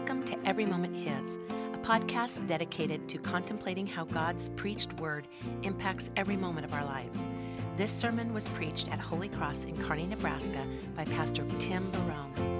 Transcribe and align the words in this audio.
Welcome 0.00 0.24
to 0.24 0.48
Every 0.48 0.64
Moment 0.64 0.96
His, 0.96 1.36
a 1.74 1.78
podcast 1.78 2.46
dedicated 2.46 3.06
to 3.10 3.18
contemplating 3.18 3.86
how 3.86 4.04
God's 4.06 4.48
preached 4.48 4.94
word 4.94 5.28
impacts 5.62 6.10
every 6.16 6.36
moment 6.36 6.64
of 6.64 6.72
our 6.72 6.86
lives. 6.86 7.28
This 7.76 7.92
sermon 7.92 8.32
was 8.32 8.48
preached 8.48 8.90
at 8.90 8.98
Holy 8.98 9.28
Cross 9.28 9.64
in 9.64 9.76
Kearney, 9.76 10.06
Nebraska 10.06 10.66
by 10.96 11.04
Pastor 11.04 11.44
Tim 11.58 11.90
Barone. 11.90 12.59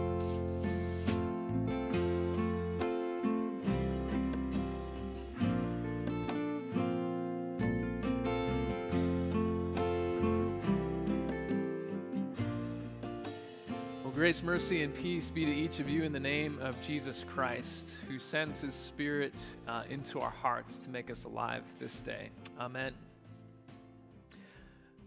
Grace, 14.41 14.47
mercy, 14.47 14.83
and 14.83 14.95
peace 14.95 15.29
be 15.29 15.45
to 15.45 15.55
each 15.55 15.81
of 15.81 15.89
you 15.91 16.03
in 16.03 16.13
the 16.13 16.21
name 16.21 16.59
of 16.63 16.81
Jesus 16.81 17.27
Christ, 17.29 17.99
who 18.09 18.19
sends 18.19 18.63
his 18.63 18.75
Spirit 18.75 19.35
uh, 19.69 19.83
into 19.91 20.19
our 20.21 20.31
hearts 20.31 20.85
to 20.85 20.91
make 20.91 21.11
us 21.11 21.25
alive 21.25 21.63
this 21.79 22.01
day. 22.01 22.31
Amen. 22.59 22.95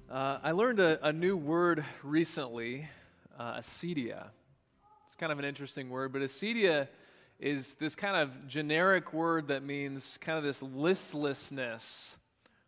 Uh, 0.08 0.38
I 0.44 0.52
learned 0.52 0.80
a, 0.80 1.04
a, 1.04 1.12
new 1.12 1.36
word 1.36 1.84
recently, 2.04 2.88
uh, 3.40 3.56
acedia. 3.56 4.28
It's 5.08 5.16
kind 5.16 5.32
of 5.32 5.40
an 5.40 5.46
interesting 5.46 5.90
word, 5.90 6.14
but 6.14 6.22
acedia 6.22 6.88
is 7.40 7.74
this 7.76 7.96
kind 7.96 8.16
of 8.16 8.48
generic 8.48 9.14
word 9.14 9.48
that 9.48 9.64
means 9.64 10.20
kind 10.22 10.38
of 10.38 10.44
this 10.44 10.62
listlessness 10.62 12.18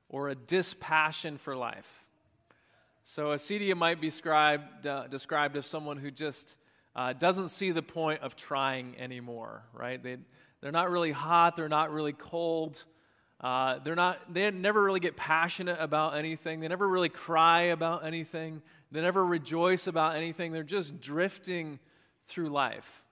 or 0.09 0.29
a 0.29 0.35
dispassion 0.35 1.37
for 1.37 1.55
life. 1.55 2.05
So, 3.07 3.27
acedia 3.27 3.77
might 3.77 4.01
be 4.01 4.07
uh, 4.07 5.07
described 5.07 5.57
as 5.57 5.67
someone 5.67 5.97
who 5.97 6.09
just 6.09 6.57
uh, 6.95 7.13
doesn't 7.13 7.49
see 7.49 7.71
the 7.71 7.81
point 7.81 8.21
of 8.21 8.35
trying 8.35 8.95
anymore, 8.97 9.63
right? 9.73 10.01
They, 10.01 10.17
they're 10.61 10.71
not 10.71 10.89
really 10.89 11.11
hot, 11.11 11.55
they're 11.55 11.69
not 11.69 11.91
really 11.91 12.13
cold. 12.13 12.83
Uh, 13.41 13.79
they're 13.83 13.95
not, 13.95 14.33
they 14.33 14.49
never 14.49 14.81
really 14.81 15.01
get 15.01 15.17
passionate 15.17 15.77
about 15.79 16.15
anything. 16.15 16.61
They 16.61 16.69
never 16.69 16.87
really 16.87 17.09
cry 17.09 17.63
about 17.63 18.05
anything. 18.05 18.61
They 18.91 19.01
never 19.01 19.25
rejoice 19.25 19.87
about 19.87 20.15
anything. 20.15 20.53
They're 20.53 20.63
just 20.63 21.01
drifting 21.01 21.79
through 22.27 22.49
life. 22.49 23.03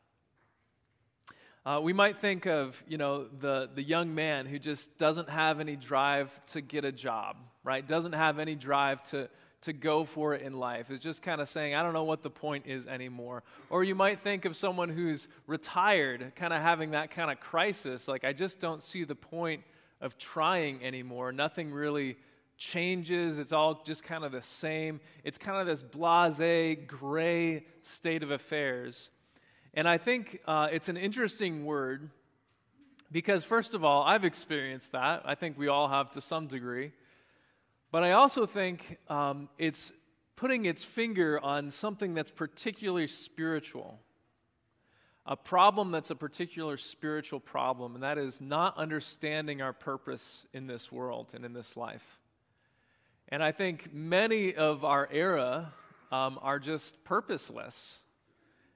Uh, 1.65 1.79
we 1.83 1.93
might 1.93 2.17
think 2.17 2.45
of, 2.45 2.81
you 2.87 2.97
know, 2.97 3.25
the, 3.25 3.69
the 3.75 3.83
young 3.83 4.15
man 4.15 4.45
who 4.45 4.59
just 4.59 4.97
doesn't 4.97 5.29
have 5.29 5.59
any 5.59 5.75
drive 5.75 6.29
to 6.47 6.61
get 6.61 6.83
a 6.83 6.91
job, 6.91 7.37
right? 7.63 7.85
Doesn't 7.85 8.13
have 8.13 8.39
any 8.39 8.55
drive 8.55 9.03
to, 9.11 9.29
to 9.63 9.73
go 9.73 10.05
for 10.05 10.33
it 10.33 10.41
in 10.41 10.53
life. 10.53 10.89
It's 10.89 11.03
just 11.03 11.21
kind 11.21 11.41
of 11.41 11.49
saying, 11.49 11.75
I 11.75 11.83
don't 11.83 11.93
know 11.93 12.03
what 12.03 12.21
the 12.21 12.29
point 12.29 12.65
is 12.67 12.87
anymore. 12.87 13.43
Or 13.69 13.83
you 13.83 13.95
might 13.95 14.19
think 14.19 14.45
of 14.45 14.55
someone 14.55 14.89
who's 14.89 15.27
retired, 15.47 16.33
kind 16.35 16.53
of 16.53 16.61
having 16.61 16.91
that 16.91 17.11
kind 17.11 17.31
of 17.31 17.39
crisis, 17.39 18.07
like, 18.07 18.23
I 18.23 18.33
just 18.33 18.59
don't 18.59 18.83
see 18.83 19.03
the 19.03 19.15
point 19.15 19.63
of 20.01 20.17
trying 20.17 20.83
anymore. 20.83 21.31
Nothing 21.31 21.71
really 21.71 22.17
changes. 22.57 23.39
It's 23.39 23.53
all 23.53 23.81
just 23.83 24.03
kind 24.03 24.23
of 24.23 24.31
the 24.31 24.41
same. 24.41 24.99
It's 25.23 25.37
kind 25.37 25.59
of 25.59 25.67
this 25.67 25.81
blase, 25.81 26.77
gray 26.85 27.65
state 27.81 28.21
of 28.21 28.31
affairs. 28.31 29.11
And 29.73 29.87
I 29.87 29.97
think 29.97 30.39
uh, 30.45 30.67
it's 30.71 30.89
an 30.89 30.97
interesting 30.97 31.65
word 31.65 32.09
because, 33.11 33.43
first 33.43 33.73
of 33.73 33.83
all, 33.83 34.03
I've 34.03 34.25
experienced 34.25 34.91
that. 34.91 35.23
I 35.25 35.35
think 35.35 35.57
we 35.57 35.67
all 35.67 35.87
have 35.87 36.11
to 36.11 36.21
some 36.21 36.47
degree. 36.47 36.91
But 37.93 38.03
I 38.03 38.13
also 38.13 38.47
think 38.47 38.97
um, 39.07 39.49
it's 39.59 39.93
putting 40.35 40.65
its 40.65 40.83
finger 40.83 41.39
on 41.39 41.69
something 41.69 42.15
that's 42.15 42.31
particularly 42.31 43.05
spiritual. 43.05 43.99
A 45.27 45.37
problem 45.37 45.91
that's 45.91 46.09
a 46.09 46.15
particular 46.15 46.75
spiritual 46.77 47.39
problem, 47.39 47.93
and 47.93 48.03
that 48.03 48.17
is 48.17 48.41
not 48.41 48.75
understanding 48.77 49.61
our 49.61 49.73
purpose 49.73 50.47
in 50.53 50.65
this 50.65 50.91
world 50.91 51.33
and 51.35 51.45
in 51.45 51.53
this 51.53 51.77
life. 51.77 52.19
And 53.29 53.43
I 53.43 53.51
think 53.51 53.93
many 53.93 54.55
of 54.55 54.83
our 54.83 55.07
era 55.11 55.71
um, 56.11 56.39
are 56.41 56.57
just 56.57 57.03
purposeless. 57.03 58.01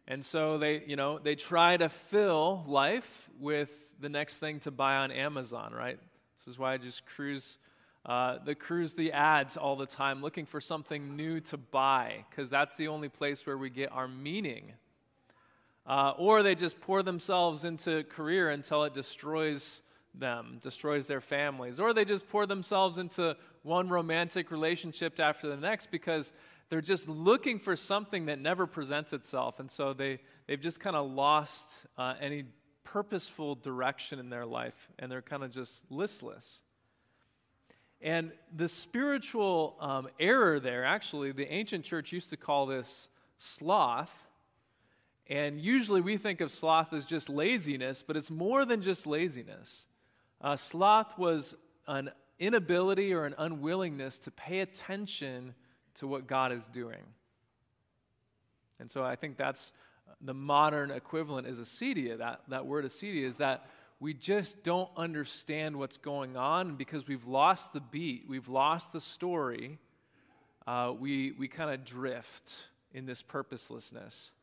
And 0.07 0.23
so 0.23 0.59
they, 0.59 0.83
you 0.85 0.95
know, 0.95 1.17
they 1.17 1.33
try 1.33 1.75
to 1.75 1.89
fill 1.89 2.63
life 2.67 3.31
with 3.39 3.95
the 3.99 4.09
next 4.09 4.37
thing 4.37 4.59
to 4.59 4.69
buy 4.69 4.97
on 4.97 5.09
Amazon, 5.09 5.73
right? 5.73 5.97
This 6.37 6.47
is 6.47 6.59
why 6.59 6.73
I 6.73 6.77
just 6.77 7.03
cruise 7.07 7.57
uh, 8.07 8.37
the 8.45 8.55
cruise 8.55 8.93
the 8.93 9.11
ads 9.11 9.57
all 9.57 9.75
the 9.75 9.85
time 9.85 10.21
looking 10.21 10.45
for 10.45 10.61
something 10.61 11.17
new 11.17 11.41
to 11.41 11.57
buy 11.57 12.23
because 12.29 12.49
that's 12.49 12.75
the 12.75 12.87
only 12.87 13.09
place 13.09 13.45
where 13.45 13.57
we 13.57 13.69
get 13.69 13.91
our 13.91 14.07
meaning. 14.07 14.71
Uh, 15.85 16.13
or 16.17 16.41
they 16.41 16.55
just 16.55 16.79
pour 16.79 17.03
themselves 17.03 17.65
into 17.65 18.03
career 18.05 18.49
until 18.49 18.83
it 18.85 18.93
destroys 18.93 19.81
them, 20.13 20.59
destroys 20.61 21.05
their 21.05 21.21
families. 21.21 21.79
Or 21.79 21.93
they 21.93 22.05
just 22.05 22.27
pour 22.29 22.45
themselves 22.45 22.97
into 22.97 23.35
one 23.63 23.89
romantic 23.89 24.51
relationship 24.51 25.19
after 25.19 25.47
the 25.47 25.57
next 25.57 25.91
because 25.91 26.33
they're 26.69 26.81
just 26.81 27.07
looking 27.07 27.59
for 27.59 27.75
something 27.75 28.25
that 28.25 28.39
never 28.39 28.67
presents 28.67 29.13
itself. 29.13 29.59
And 29.59 29.69
so 29.69 29.93
they, 29.93 30.19
they've 30.47 30.59
just 30.59 30.79
kind 30.79 30.95
of 30.95 31.11
lost 31.11 31.85
uh, 31.97 32.15
any 32.19 32.45
purposeful 32.83 33.55
direction 33.55 34.19
in 34.19 34.29
their 34.29 34.45
life 34.45 34.89
and 34.97 35.11
they're 35.11 35.21
kind 35.21 35.43
of 35.43 35.51
just 35.51 35.83
listless. 35.89 36.61
And 38.01 38.31
the 38.55 38.67
spiritual 38.67 39.75
um, 39.79 40.07
error 40.19 40.59
there, 40.59 40.85
actually, 40.85 41.31
the 41.31 41.51
ancient 41.51 41.83
church 41.83 42.11
used 42.11 42.29
to 42.29 42.37
call 42.37 42.67
this 42.67 43.09
sloth. 43.37 44.27
And 45.27 45.59
usually 45.59 46.01
we 46.01 46.17
think 46.17 46.39
of 46.39 46.51
sloth 46.51 46.93
as 46.93 47.05
just 47.05 47.27
laziness, 47.27 48.03
but 48.03 48.15
it's 48.15 48.31
more 48.31 48.65
than 48.65 48.81
just 48.81 49.07
laziness. 49.07 49.85
Uh, 50.39 50.55
sloth 50.55 51.17
was 51.17 51.55
an 51.87 52.11
inability 52.39 53.13
or 53.13 53.25
an 53.25 53.33
unwillingness 53.37 54.19
to 54.19 54.31
pay 54.31 54.59
attention 54.59 55.55
to 55.95 56.07
what 56.07 56.27
God 56.27 56.51
is 56.51 56.67
doing. 56.67 57.03
And 58.79 58.89
so 58.89 59.03
I 59.03 59.15
think 59.15 59.37
that's 59.37 59.73
the 60.21 60.33
modern 60.33 60.91
equivalent 60.91 61.47
is 61.47 61.59
acedia. 61.59 62.17
That, 62.19 62.41
that 62.47 62.65
word 62.65 62.85
acedia 62.85 63.23
is 63.23 63.37
that 63.37 63.69
we 63.99 64.13
just 64.13 64.63
don't 64.63 64.89
understand 64.95 65.77
what's 65.77 65.97
going 65.97 66.37
on 66.37 66.75
because 66.75 67.07
we've 67.07 67.25
lost 67.25 67.73
the 67.73 67.79
beat, 67.79 68.25
we've 68.27 68.47
lost 68.47 68.93
the 68.93 69.01
story. 69.01 69.79
Uh, 70.67 70.93
we 70.97 71.31
we 71.31 71.47
kind 71.47 71.71
of 71.71 71.83
drift 71.85 72.67
in 72.93 73.05
this 73.05 73.21
purposelessness. 73.21 74.33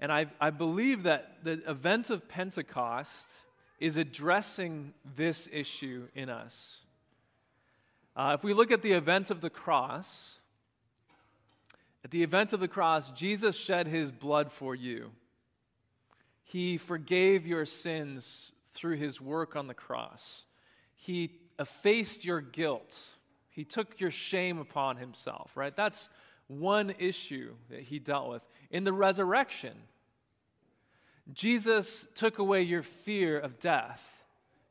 And 0.00 0.12
I, 0.12 0.26
I 0.40 0.50
believe 0.50 1.04
that 1.04 1.38
the 1.44 1.62
event 1.70 2.10
of 2.10 2.28
Pentecost 2.28 3.28
is 3.78 3.96
addressing 3.96 4.92
this 5.16 5.48
issue 5.52 6.08
in 6.14 6.28
us. 6.28 6.80
Uh, 8.16 8.36
if 8.38 8.44
we 8.44 8.52
look 8.52 8.70
at 8.70 8.82
the 8.82 8.92
event 8.92 9.30
of 9.30 9.40
the 9.40 9.50
cross, 9.50 10.38
at 12.04 12.10
the 12.10 12.22
event 12.22 12.52
of 12.52 12.60
the 12.60 12.68
cross, 12.68 13.10
Jesus 13.10 13.56
shed 13.56 13.86
his 13.88 14.10
blood 14.10 14.52
for 14.52 14.74
you. 14.74 15.10
He 16.42 16.76
forgave 16.76 17.46
your 17.46 17.64
sins 17.64 18.52
through 18.74 18.96
his 18.96 19.20
work 19.20 19.56
on 19.56 19.66
the 19.66 19.74
cross. 19.74 20.44
He 20.94 21.40
effaced 21.58 22.24
your 22.24 22.40
guilt, 22.40 23.14
he 23.48 23.64
took 23.64 24.00
your 24.00 24.10
shame 24.10 24.58
upon 24.58 24.96
himself, 24.96 25.52
right? 25.54 25.74
That's 25.74 26.08
one 26.48 26.94
issue 26.98 27.54
that 27.70 27.80
he 27.80 27.98
dealt 27.98 28.28
with. 28.28 28.42
In 28.70 28.84
the 28.84 28.92
resurrection, 28.92 29.72
Jesus 31.32 32.06
took 32.14 32.38
away 32.38 32.62
your 32.62 32.82
fear 32.82 33.38
of 33.38 33.58
death. 33.58 34.24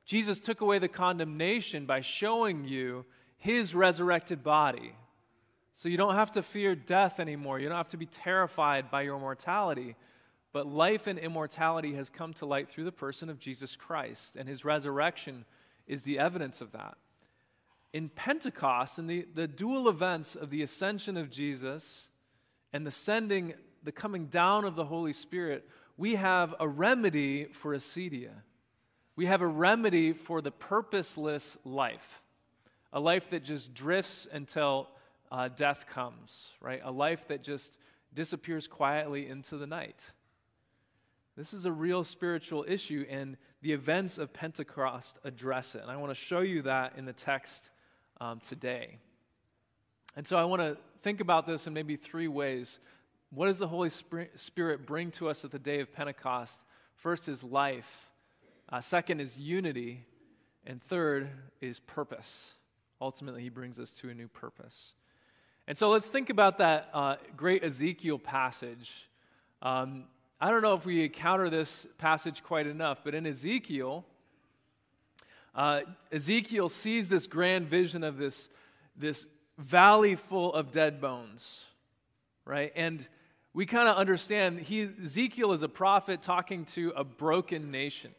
Jesus 0.05 0.39
took 0.39 0.61
away 0.61 0.79
the 0.79 0.89
condemnation 0.89 1.85
by 1.85 2.01
showing 2.01 2.65
you 2.65 3.05
his 3.37 3.73
resurrected 3.73 4.43
body. 4.43 4.93
So 5.73 5.89
you 5.89 5.97
don't 5.97 6.15
have 6.15 6.33
to 6.33 6.43
fear 6.43 6.75
death 6.75 7.19
anymore. 7.19 7.59
You 7.59 7.69
don't 7.69 7.77
have 7.77 7.89
to 7.89 7.97
be 7.97 8.05
terrified 8.05 8.91
by 8.91 9.01
your 9.03 9.19
mortality 9.19 9.95
but 10.53 10.67
life 10.67 11.07
and 11.07 11.17
immortality 11.17 11.95
has 11.95 12.09
come 12.09 12.33
to 12.35 12.45
light 12.45 12.69
through 12.69 12.83
the 12.83 12.91
person 12.91 13.29
of 13.29 13.39
Jesus 13.39 13.75
Christ, 13.75 14.35
and 14.35 14.47
his 14.47 14.63
resurrection 14.63 15.45
is 15.87 16.03
the 16.03 16.19
evidence 16.19 16.61
of 16.61 16.71
that. 16.71 16.95
In 17.91 18.07
Pentecost, 18.09 18.99
in 18.99 19.07
the, 19.07 19.27
the 19.33 19.47
dual 19.47 19.89
events 19.89 20.35
of 20.35 20.51
the 20.51 20.61
ascension 20.61 21.17
of 21.17 21.29
Jesus 21.29 22.07
and 22.71 22.85
the 22.85 22.91
sending, 22.91 23.55
the 23.83 23.91
coming 23.91 24.27
down 24.27 24.63
of 24.63 24.75
the 24.75 24.85
Holy 24.85 25.13
Spirit, 25.13 25.67
we 25.97 26.15
have 26.15 26.55
a 26.59 26.67
remedy 26.67 27.45
for 27.45 27.75
acedia. 27.75 28.31
We 29.15 29.25
have 29.25 29.41
a 29.41 29.47
remedy 29.47 30.13
for 30.13 30.41
the 30.41 30.51
purposeless 30.51 31.57
life, 31.65 32.21
a 32.91 32.99
life 32.99 33.29
that 33.31 33.43
just 33.43 33.73
drifts 33.73 34.27
until 34.31 34.89
uh, 35.31 35.49
death 35.49 35.87
comes, 35.87 36.49
right? 36.61 36.81
A 36.83 36.91
life 36.91 37.27
that 37.27 37.43
just 37.43 37.79
disappears 38.13 38.67
quietly 38.67 39.27
into 39.27 39.57
the 39.57 39.67
night. 39.67 40.11
This 41.35 41.53
is 41.53 41.65
a 41.65 41.71
real 41.71 42.03
spiritual 42.03 42.65
issue, 42.67 43.05
and 43.09 43.37
the 43.61 43.73
events 43.73 44.17
of 44.17 44.33
Pentecost 44.33 45.19
address 45.23 45.75
it. 45.75 45.81
And 45.81 45.89
I 45.89 45.97
want 45.97 46.11
to 46.11 46.15
show 46.15 46.41
you 46.41 46.61
that 46.63 46.93
in 46.97 47.05
the 47.05 47.13
text 47.13 47.71
um, 48.21 48.39
today. 48.39 48.99
And 50.15 50.27
so 50.27 50.37
I 50.37 50.45
want 50.45 50.61
to 50.61 50.77
think 51.01 51.21
about 51.21 51.47
this 51.47 51.65
in 51.65 51.73
maybe 51.73 51.95
three 51.95 52.27
ways. 52.27 52.79
What 53.31 53.47
does 53.47 53.57
the 53.57 53.67
Holy 53.67 53.89
Spirit 53.89 54.85
bring 54.85 55.09
to 55.11 55.29
us 55.29 55.43
at 55.43 55.51
the 55.51 55.59
day 55.59 55.79
of 55.79 55.91
Pentecost 55.91 56.65
First 57.03 57.27
is 57.27 57.43
life, 57.43 58.09
uh, 58.69 58.79
second 58.79 59.19
is 59.19 59.37
unity, 59.37 60.05
and 60.65 60.81
third 60.81 61.29
is 61.59 61.79
purpose. 61.79 62.53
Ultimately, 63.01 63.41
he 63.41 63.49
brings 63.49 63.77
us 63.77 63.91
to 63.95 64.09
a 64.09 64.13
new 64.13 64.29
purpose. 64.29 64.93
And 65.67 65.77
so 65.77 65.89
let's 65.89 66.07
think 66.07 66.29
about 66.29 66.59
that 66.59 66.89
uh, 66.93 67.17
great 67.35 67.61
Ezekiel 67.61 68.19
passage. 68.19 69.09
Um, 69.61 70.05
I 70.43 70.51
don't 70.51 70.61
know 70.61 70.73
if 70.73 70.85
we 70.85 71.05
encounter 71.05 71.49
this 71.49 71.87
passage 71.97 72.43
quite 72.43 72.67
enough, 72.67 72.99
but 73.05 73.15
in 73.15 73.25
Ezekiel, 73.25 74.03
uh, 75.55 75.83
Ezekiel 76.11 76.67
sees 76.67 77.07
this 77.07 77.27
grand 77.27 77.69
vision 77.69 78.03
of 78.03 78.17
this, 78.17 78.49
this 78.97 79.25
valley 79.57 80.15
full 80.15 80.53
of 80.53 80.69
dead 80.69 80.99
bones, 80.99 81.63
right? 82.43 82.73
And 82.75 83.07
we 83.53 83.65
kind 83.65 83.87
of 83.87 83.95
understand 83.95 84.59
he, 84.59 84.81
Ezekiel 84.81 85.53
is 85.53 85.63
a 85.63 85.69
prophet 85.69 86.21
talking 86.21 86.65
to 86.65 86.91
a 86.93 87.05
broken 87.05 87.71
nation. 87.71 88.11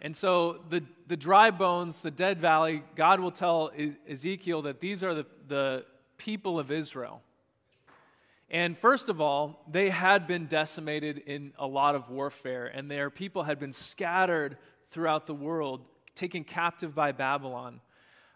And 0.00 0.16
so 0.16 0.62
the, 0.70 0.82
the 1.08 1.16
dry 1.18 1.50
bones, 1.50 1.98
the 1.98 2.10
dead 2.10 2.40
valley, 2.40 2.82
God 2.96 3.20
will 3.20 3.32
tell 3.32 3.70
Ezekiel 4.08 4.62
that 4.62 4.80
these 4.80 5.02
are 5.02 5.12
the, 5.12 5.26
the 5.46 5.84
people 6.16 6.58
of 6.58 6.72
Israel. 6.72 7.20
And 8.50 8.78
first 8.78 9.08
of 9.10 9.20
all, 9.20 9.64
they 9.70 9.90
had 9.90 10.26
been 10.26 10.46
decimated 10.46 11.18
in 11.18 11.52
a 11.58 11.66
lot 11.66 11.94
of 11.94 12.08
warfare, 12.08 12.66
and 12.66 12.90
their 12.90 13.10
people 13.10 13.42
had 13.42 13.58
been 13.58 13.72
scattered 13.72 14.56
throughout 14.90 15.26
the 15.26 15.34
world, 15.34 15.82
taken 16.14 16.44
captive 16.44 16.94
by 16.94 17.12
Babylon. 17.12 17.80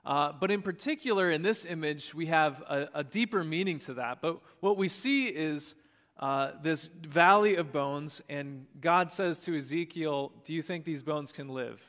Uh, 0.04 0.32
but 0.32 0.50
in 0.50 0.60
particular, 0.62 1.30
in 1.30 1.42
this 1.42 1.64
image, 1.64 2.14
we 2.14 2.26
have 2.26 2.60
a, 2.62 2.88
a, 2.94 3.04
deeper 3.04 3.44
meaning 3.44 3.78
to 3.78 3.94
that. 3.94 4.20
But 4.20 4.40
what 4.60 4.76
we 4.76 4.88
see 4.88 5.28
is 5.28 5.76
uh, 6.18 6.50
this 6.60 6.88
valley 6.88 7.54
of 7.54 7.72
bones, 7.72 8.20
and 8.28 8.66
God 8.80 9.12
says 9.12 9.40
to 9.42 9.56
Ezekiel, 9.56 10.32
Do 10.44 10.52
you 10.54 10.62
think 10.62 10.84
these 10.84 11.04
bones 11.04 11.30
can 11.30 11.48
live? 11.48 11.80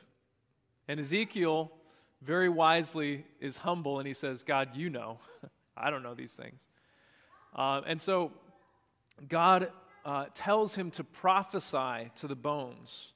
And 0.86 1.00
Ezekiel, 1.00 1.72
very 2.22 2.48
wisely, 2.48 3.26
is 3.40 3.56
humble 3.56 3.98
and 3.98 4.06
he 4.06 4.14
says, 4.14 4.44
God, 4.44 4.76
you 4.76 4.90
know. 4.90 5.18
I 5.76 5.90
don't 5.90 6.02
know 6.04 6.14
these 6.14 6.34
things. 6.34 6.66
Uh, 7.54 7.82
and 7.86 8.00
so 8.00 8.32
God 9.28 9.70
uh, 10.04 10.26
tells 10.34 10.74
him 10.74 10.90
to 10.92 11.04
prophesy 11.04 12.10
to 12.16 12.26
the 12.26 12.36
bones. 12.36 13.12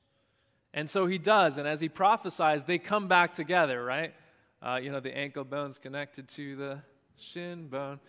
And 0.75 0.89
so 0.89 1.07
he 1.07 1.19
does. 1.19 1.59
And 1.59 1.67
as 1.67 1.81
he 1.81 1.89
prophesies, 1.89 2.65
they 2.65 2.79
come 2.79 3.09
back 3.09 3.33
together, 3.33 3.83
right? 3.85 4.15
Uh, 4.63 4.79
you 4.83 4.91
know, 4.91 5.01
the 5.01 5.17
ankle 5.17 5.45
bone's 5.45 5.79
connected 5.79 6.29
to 6.29 6.57
the 6.57 6.79
shin 7.17 7.69
bone 7.69 8.01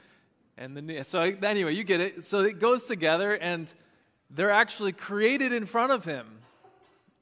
and 0.58 0.76
the 0.76 0.82
knee. 0.82 1.04
So, 1.04 1.22
anyway, 1.22 1.74
you 1.74 1.84
get 1.84 2.02
it. 2.02 2.26
So 2.26 2.40
it 2.42 2.60
goes 2.60 2.84
together, 2.86 3.34
and 3.34 3.74
they're 4.30 4.52
actually 4.52 4.92
created 4.92 5.52
in 5.52 5.66
front 5.66 5.92
of 5.92 6.06
him. 6.06 6.28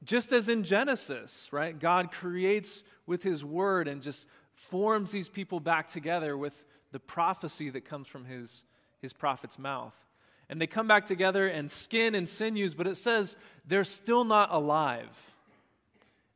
Just 0.04 0.32
as 0.32 0.48
in 0.50 0.64
Genesis, 0.64 1.50
right? 1.52 1.78
God 1.78 2.12
creates 2.12 2.84
with 3.06 3.24
his 3.24 3.44
word 3.44 3.88
and 3.88 4.02
just 4.02 4.28
forms 4.54 5.12
these 5.12 5.30
people 5.30 5.60
back 5.60 5.88
together 5.88 6.38
with 6.38 6.66
the 6.92 7.00
prophecy 7.00 7.70
that 7.70 7.86
comes 7.86 8.08
from 8.08 8.26
his, 8.26 8.64
his 9.02 9.14
prophet's 9.14 9.60
mouth. 9.60 9.96
And 10.50 10.62
they 10.62 10.68
come 10.68 10.88
back 10.88 11.06
together 11.06 11.48
and 11.48 11.70
skin 11.70 12.16
and 12.16 12.28
sinews, 12.28 12.74
but 12.74 12.88
it 12.88 12.96
says 12.96 13.36
they're 13.66 13.84
still 13.84 14.24
not 14.24 14.50
alive 14.52 15.36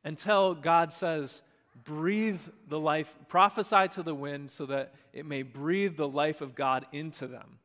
until 0.03 0.53
God 0.53 0.91
says, 0.91 1.41
breathe 1.83 2.41
the 2.67 2.79
life, 2.79 3.13
prophesy 3.27 3.87
to 3.89 4.03
the 4.03 4.13
wind 4.13 4.51
so 4.51 4.65
that 4.65 4.93
it 5.13 5.25
may 5.25 5.43
breathe 5.43 5.95
the 5.95 6.07
life 6.07 6.41
of 6.41 6.55
God 6.55 6.85
into 6.91 7.27
them. 7.27 7.59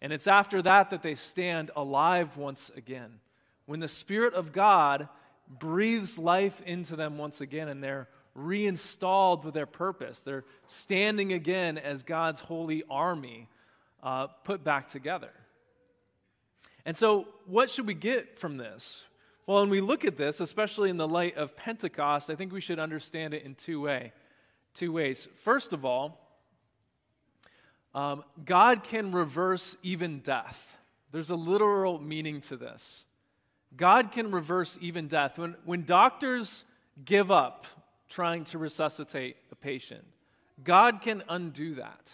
And 0.00 0.12
it's 0.12 0.26
after 0.26 0.62
that 0.62 0.90
that 0.90 1.02
they 1.02 1.14
stand 1.14 1.70
alive 1.76 2.36
once 2.36 2.70
again. 2.76 3.20
When 3.66 3.80
the 3.80 3.88
Spirit 3.88 4.34
of 4.34 4.52
God 4.52 5.08
breathes 5.48 6.18
life 6.18 6.60
into 6.62 6.96
them 6.96 7.18
once 7.18 7.40
again 7.40 7.68
and 7.68 7.82
they're 7.82 8.08
reinstalled 8.34 9.44
with 9.44 9.54
their 9.54 9.66
purpose, 9.66 10.20
they're 10.20 10.44
standing 10.66 11.32
again 11.32 11.78
as 11.78 12.02
God's 12.02 12.40
holy 12.40 12.82
army 12.90 13.48
uh, 14.02 14.26
put 14.26 14.64
back 14.64 14.88
together. 14.88 15.30
And 16.84 16.96
so, 16.96 17.28
what 17.46 17.70
should 17.70 17.86
we 17.86 17.94
get 17.94 18.38
from 18.38 18.56
this? 18.56 19.06
Well, 19.46 19.60
when 19.60 19.70
we 19.70 19.80
look 19.80 20.04
at 20.04 20.16
this, 20.16 20.40
especially 20.40 20.90
in 20.90 20.96
the 20.96 21.08
light 21.08 21.36
of 21.36 21.56
Pentecost, 21.56 22.30
I 22.30 22.34
think 22.34 22.52
we 22.52 22.60
should 22.60 22.78
understand 22.78 23.34
it 23.34 23.44
in 23.44 23.54
two, 23.54 23.80
way, 23.80 24.12
two 24.74 24.92
ways. 24.92 25.28
First 25.42 25.72
of 25.72 25.84
all, 25.84 26.18
um, 27.94 28.24
God 28.44 28.82
can 28.82 29.12
reverse 29.12 29.76
even 29.82 30.20
death. 30.20 30.76
There's 31.10 31.30
a 31.30 31.36
literal 31.36 31.98
meaning 31.98 32.40
to 32.42 32.56
this. 32.56 33.04
God 33.76 34.12
can 34.12 34.30
reverse 34.30 34.78
even 34.80 35.08
death. 35.08 35.38
When, 35.38 35.56
when 35.64 35.84
doctors 35.84 36.64
give 37.04 37.30
up 37.30 37.66
trying 38.08 38.44
to 38.44 38.58
resuscitate 38.58 39.36
a 39.50 39.54
patient, 39.54 40.04
God 40.62 41.00
can 41.00 41.22
undo 41.28 41.74
that. 41.76 42.12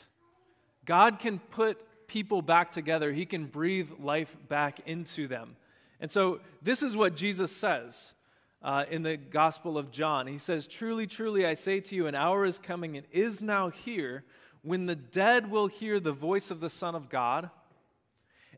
God 0.89 1.19
can 1.19 1.39
put 1.39 1.79
people 2.09 2.41
back 2.41 2.71
together, 2.71 3.13
He 3.13 3.27
can 3.27 3.45
breathe 3.45 3.91
life 4.01 4.35
back 4.49 4.81
into 4.87 5.29
them. 5.29 5.55
And 6.01 6.11
so, 6.11 6.41
this 6.63 6.83
is 6.83 6.97
what 6.97 7.15
Jesus 7.15 7.55
says 7.55 8.15
uh, 8.63 8.87
in 8.91 9.03
the 9.03 9.19
Gospel 9.19 9.77
of 9.77 9.91
John. 9.91 10.27
He 10.27 10.39
says, 10.39 10.67
Truly, 10.67 11.07
truly, 11.07 11.45
I 11.45 11.53
say 11.53 11.81
to 11.81 11.95
you, 11.95 12.07
an 12.07 12.15
hour 12.15 12.47
is 12.47 12.59
coming 12.59 12.97
and 12.97 13.07
is 13.13 13.43
now 13.43 13.69
here 13.69 14.25
when 14.63 14.87
the 14.87 14.95
dead 14.95 15.51
will 15.51 15.67
hear 15.67 16.01
the 16.01 16.13
voice 16.13 16.51
of 16.51 16.61
the 16.61 16.71
Son 16.71 16.95
of 16.95 17.11
God, 17.11 17.51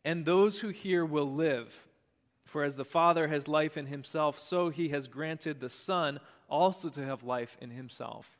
and 0.04 0.24
those 0.24 0.60
who 0.60 0.68
hear 0.68 1.04
will 1.04 1.34
live. 1.34 1.88
For 2.44 2.62
as 2.62 2.76
the 2.76 2.84
Father 2.84 3.26
has 3.26 3.48
life 3.48 3.76
in 3.76 3.86
himself, 3.86 4.38
so 4.38 4.68
he 4.68 4.90
has 4.90 5.08
granted 5.08 5.58
the 5.58 5.68
Son 5.68 6.20
also 6.48 6.90
to 6.90 7.04
have 7.04 7.24
life 7.24 7.56
in 7.60 7.70
himself. 7.70 8.38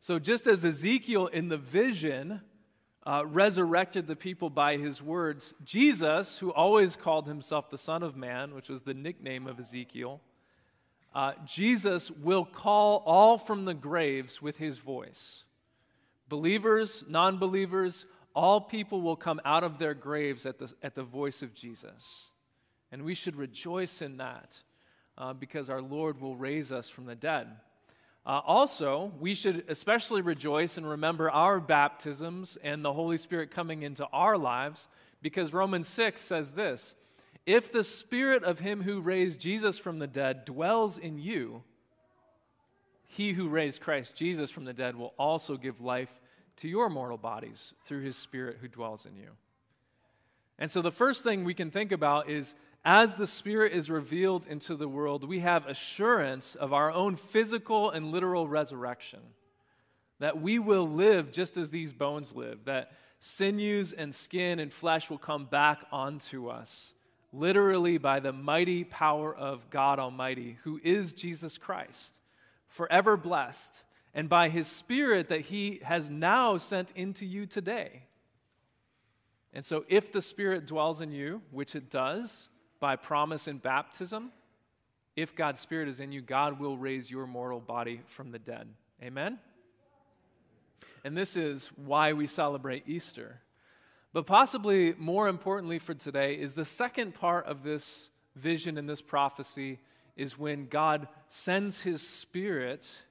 So, 0.00 0.18
just 0.18 0.48
as 0.48 0.64
Ezekiel 0.64 1.28
in 1.28 1.48
the 1.48 1.56
vision 1.56 2.40
uh, 3.08 3.24
resurrected 3.24 4.06
the 4.06 4.14
people 4.14 4.50
by 4.50 4.76
his 4.76 5.00
words, 5.00 5.54
Jesus, 5.64 6.38
who 6.40 6.52
always 6.52 6.94
called 6.94 7.26
himself 7.26 7.70
the 7.70 7.78
Son 7.78 8.02
of 8.02 8.16
Man, 8.16 8.54
which 8.54 8.68
was 8.68 8.82
the 8.82 8.92
nickname 8.92 9.46
of 9.46 9.58
Ezekiel, 9.58 10.20
uh, 11.14 11.32
Jesus 11.46 12.10
will 12.10 12.44
call 12.44 13.02
all 13.06 13.38
from 13.38 13.64
the 13.64 13.72
graves 13.72 14.42
with 14.42 14.58
his 14.58 14.76
voice. 14.76 15.44
Believers, 16.28 17.02
non 17.08 17.38
believers, 17.38 18.04
all 18.34 18.60
people 18.60 19.00
will 19.00 19.16
come 19.16 19.40
out 19.42 19.64
of 19.64 19.78
their 19.78 19.94
graves 19.94 20.44
at 20.44 20.58
the, 20.58 20.70
at 20.82 20.94
the 20.94 21.02
voice 21.02 21.40
of 21.40 21.54
Jesus. 21.54 22.30
And 22.92 23.04
we 23.04 23.14
should 23.14 23.36
rejoice 23.36 24.02
in 24.02 24.18
that 24.18 24.62
uh, 25.16 25.32
because 25.32 25.70
our 25.70 25.80
Lord 25.80 26.20
will 26.20 26.36
raise 26.36 26.72
us 26.72 26.90
from 26.90 27.06
the 27.06 27.14
dead. 27.16 27.48
Uh, 28.28 28.42
also, 28.44 29.10
we 29.18 29.34
should 29.34 29.64
especially 29.68 30.20
rejoice 30.20 30.76
and 30.76 30.86
remember 30.86 31.30
our 31.30 31.58
baptisms 31.58 32.58
and 32.62 32.84
the 32.84 32.92
Holy 32.92 33.16
Spirit 33.16 33.50
coming 33.50 33.82
into 33.82 34.06
our 34.12 34.36
lives 34.36 34.86
because 35.22 35.54
Romans 35.54 35.88
6 35.88 36.20
says 36.20 36.50
this 36.50 36.94
If 37.46 37.72
the 37.72 37.82
Spirit 37.82 38.44
of 38.44 38.58
Him 38.58 38.82
who 38.82 39.00
raised 39.00 39.40
Jesus 39.40 39.78
from 39.78 39.98
the 39.98 40.06
dead 40.06 40.44
dwells 40.44 40.98
in 40.98 41.18
you, 41.18 41.62
he 43.06 43.32
who 43.32 43.48
raised 43.48 43.80
Christ 43.80 44.14
Jesus 44.14 44.50
from 44.50 44.66
the 44.66 44.74
dead 44.74 44.94
will 44.94 45.14
also 45.18 45.56
give 45.56 45.80
life 45.80 46.20
to 46.56 46.68
your 46.68 46.90
mortal 46.90 47.16
bodies 47.16 47.72
through 47.84 48.02
His 48.02 48.18
Spirit 48.18 48.58
who 48.60 48.68
dwells 48.68 49.06
in 49.06 49.16
you. 49.16 49.30
And 50.58 50.70
so, 50.70 50.82
the 50.82 50.92
first 50.92 51.24
thing 51.24 51.44
we 51.44 51.54
can 51.54 51.70
think 51.70 51.92
about 51.92 52.28
is 52.28 52.54
as 52.84 53.14
the 53.14 53.26
Spirit 53.26 53.72
is 53.72 53.90
revealed 53.90 54.46
into 54.46 54.74
the 54.76 54.88
world, 54.88 55.24
we 55.24 55.40
have 55.40 55.66
assurance 55.66 56.54
of 56.54 56.72
our 56.72 56.90
own 56.92 57.16
physical 57.16 57.90
and 57.90 58.12
literal 58.12 58.48
resurrection. 58.48 59.20
That 60.20 60.40
we 60.40 60.58
will 60.58 60.88
live 60.88 61.30
just 61.30 61.56
as 61.56 61.70
these 61.70 61.92
bones 61.92 62.34
live, 62.34 62.64
that 62.64 62.92
sinews 63.20 63.92
and 63.92 64.14
skin 64.14 64.58
and 64.58 64.72
flesh 64.72 65.10
will 65.10 65.18
come 65.18 65.44
back 65.44 65.84
onto 65.90 66.48
us, 66.48 66.94
literally 67.32 67.98
by 67.98 68.20
the 68.20 68.32
mighty 68.32 68.84
power 68.84 69.34
of 69.34 69.70
God 69.70 69.98
Almighty, 69.98 70.58
who 70.62 70.80
is 70.82 71.12
Jesus 71.12 71.58
Christ, 71.58 72.20
forever 72.68 73.16
blessed, 73.16 73.84
and 74.14 74.28
by 74.28 74.48
his 74.48 74.66
Spirit 74.66 75.28
that 75.28 75.42
he 75.42 75.80
has 75.82 76.10
now 76.10 76.56
sent 76.56 76.92
into 76.92 77.26
you 77.26 77.46
today. 77.46 78.04
And 79.52 79.64
so, 79.64 79.84
if 79.88 80.12
the 80.12 80.22
Spirit 80.22 80.66
dwells 80.66 81.00
in 81.00 81.10
you, 81.10 81.42
which 81.50 81.74
it 81.74 81.90
does, 81.90 82.48
by 82.80 82.96
promise 82.96 83.48
in 83.48 83.58
baptism, 83.58 84.30
if 85.16 85.34
God's 85.34 85.60
Spirit 85.60 85.88
is 85.88 86.00
in 86.00 86.12
you, 86.12 86.20
God 86.20 86.60
will 86.60 86.78
raise 86.78 87.10
your 87.10 87.26
mortal 87.26 87.60
body 87.60 88.00
from 88.06 88.30
the 88.30 88.38
dead. 88.38 88.68
Amen? 89.02 89.38
And 91.04 91.16
this 91.16 91.36
is 91.36 91.68
why 91.76 92.12
we 92.12 92.26
celebrate 92.26 92.88
Easter. 92.88 93.40
But 94.12 94.26
possibly 94.26 94.94
more 94.96 95.28
importantly 95.28 95.78
for 95.78 95.94
today 95.94 96.34
is 96.34 96.54
the 96.54 96.64
second 96.64 97.14
part 97.14 97.46
of 97.46 97.62
this 97.62 98.10
vision 98.36 98.78
and 98.78 98.88
this 98.88 99.02
prophecy 99.02 99.78
is 100.16 100.38
when 100.38 100.66
God 100.66 101.08
sends 101.28 101.82
his 101.82 102.06
spirit. 102.06 103.04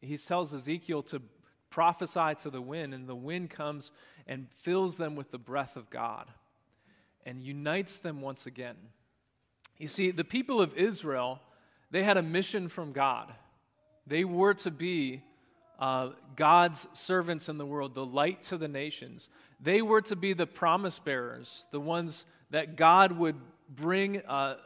He 0.00 0.16
tells 0.16 0.54
Ezekiel 0.54 1.02
to 1.04 1.22
prophesy 1.70 2.34
to 2.40 2.50
the 2.50 2.60
wind, 2.60 2.94
and 2.94 3.08
the 3.08 3.14
wind 3.14 3.50
comes 3.50 3.92
and 4.26 4.48
fills 4.50 4.96
them 4.96 5.14
with 5.14 5.30
the 5.30 5.38
breath 5.38 5.76
of 5.76 5.90
God 5.90 6.26
and 7.26 7.42
unites 7.42 7.98
them 7.98 8.22
once 8.22 8.46
again. 8.46 8.76
You 9.76 9.88
see, 9.88 10.10
the 10.10 10.24
people 10.24 10.62
of 10.62 10.74
Israel, 10.74 11.40
they 11.90 12.02
had 12.02 12.16
a 12.16 12.22
mission 12.22 12.68
from 12.68 12.92
God. 12.92 13.30
They 14.06 14.24
were 14.24 14.54
to 14.54 14.70
be 14.70 15.22
uh, 15.78 16.10
God's 16.36 16.86
servants 16.94 17.50
in 17.50 17.58
the 17.58 17.66
world, 17.66 17.94
the 17.94 18.06
light 18.06 18.42
to 18.44 18.56
the 18.56 18.68
nations. 18.68 19.28
They 19.60 19.82
were 19.82 20.00
to 20.02 20.16
be 20.16 20.32
the 20.32 20.46
promise 20.46 20.98
bearers, 20.98 21.66
the 21.72 21.80
ones 21.80 22.24
that 22.50 22.76
God 22.76 23.12
would 23.12 23.36
bring 23.68 24.24
uh, 24.24 24.56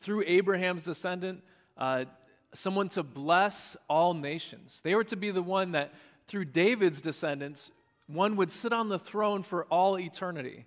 through 0.00 0.24
Abraham's 0.26 0.82
descendant, 0.82 1.42
uh, 1.78 2.04
someone 2.52 2.88
to 2.90 3.02
bless 3.02 3.76
all 3.88 4.12
nations. 4.12 4.80
They 4.82 4.94
were 4.94 5.04
to 5.04 5.16
be 5.16 5.30
the 5.30 5.42
one 5.42 5.72
that, 5.72 5.94
through 6.26 6.46
David's 6.46 7.00
descendants, 7.00 7.70
one 8.08 8.36
would 8.36 8.50
sit 8.50 8.72
on 8.72 8.88
the 8.88 8.98
throne 8.98 9.42
for 9.42 9.64
all 9.66 9.98
eternity. 9.98 10.66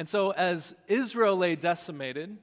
And 0.00 0.08
so, 0.08 0.30
as 0.30 0.74
Israel 0.88 1.36
lay 1.36 1.56
decimated, 1.56 2.38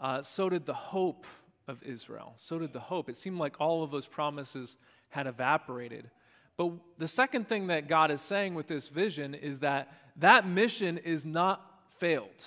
uh, 0.00 0.22
so 0.22 0.48
did 0.48 0.66
the 0.66 0.74
hope 0.74 1.24
of 1.68 1.80
Israel. 1.84 2.32
So 2.34 2.58
did 2.58 2.72
the 2.72 2.80
hope. 2.80 3.08
It 3.08 3.16
seemed 3.16 3.38
like 3.38 3.60
all 3.60 3.84
of 3.84 3.92
those 3.92 4.08
promises 4.08 4.76
had 5.08 5.28
evaporated. 5.28 6.10
But 6.56 6.72
the 6.98 7.06
second 7.06 7.48
thing 7.48 7.68
that 7.68 7.86
God 7.86 8.10
is 8.10 8.20
saying 8.20 8.56
with 8.56 8.66
this 8.66 8.88
vision 8.88 9.36
is 9.36 9.60
that 9.60 9.92
that 10.16 10.48
mission 10.48 10.98
is 10.98 11.24
not 11.24 11.64
failed. 12.00 12.44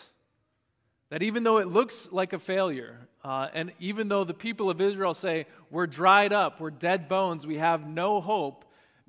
That 1.10 1.24
even 1.24 1.44
though 1.44 1.60
it 1.60 1.68
looks 1.68 2.12
like 2.12 2.34
a 2.34 2.40
failure, 2.40 3.08
uh, 3.24 3.48
and 3.54 3.72
even 3.80 4.10
though 4.10 4.26
the 4.26 4.34
people 4.34 4.70
of 4.70 4.82
Israel 4.82 5.14
say, 5.14 5.46
we're 5.72 5.88
dried 5.88 6.34
up, 6.34 6.60
we're 6.60 6.70
dead 6.70 7.08
bones, 7.08 7.48
we 7.48 7.60
have 7.60 7.88
no 7.88 8.20
hope, 8.20 8.66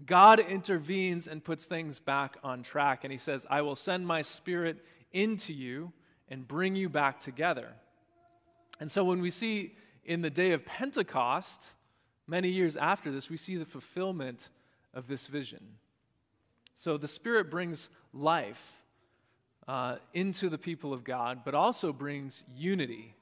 God 0.07 0.41
intervenes 0.41 1.29
and 1.29 1.43
puts 1.43 1.65
things 1.65 1.99
back 1.99 2.37
on 2.43 2.63
track. 2.63 3.05
And 3.05 3.13
he 3.13 3.19
says, 3.19 3.47
I 3.51 3.63
will 3.63 3.77
send 3.77 4.07
my 4.07 4.23
spirit 4.23 4.85
into 5.15 5.55
you 5.55 5.93
and 6.29 6.47
bring 6.47 6.77
you 6.77 6.91
back 6.91 7.19
together. 7.19 7.69
And 8.81 8.93
so 8.93 9.05
when 9.05 9.23
we 9.23 9.31
see 9.31 9.77
in 10.05 10.21
the 10.21 10.31
day 10.31 10.53
of 10.53 10.67
Pentecost, 10.67 11.75
many 12.27 12.51
years 12.51 12.77
after 12.77 13.11
this, 13.11 13.31
we 13.31 13.39
see 13.39 13.57
the 13.57 13.65
fulfillment 13.65 14.51
of 14.93 15.07
this 15.07 15.27
vision. 15.27 15.79
So 16.75 16.99
the 16.99 17.09
Spirit 17.09 17.51
brings 17.51 17.89
life 18.13 18.83
uh, 19.67 19.97
into 20.13 20.49
the 20.49 20.59
people 20.59 20.93
of 20.93 21.05
God, 21.05 21.41
but 21.45 21.55
also 21.55 21.93
brings 21.93 22.45
unity. 22.55 23.15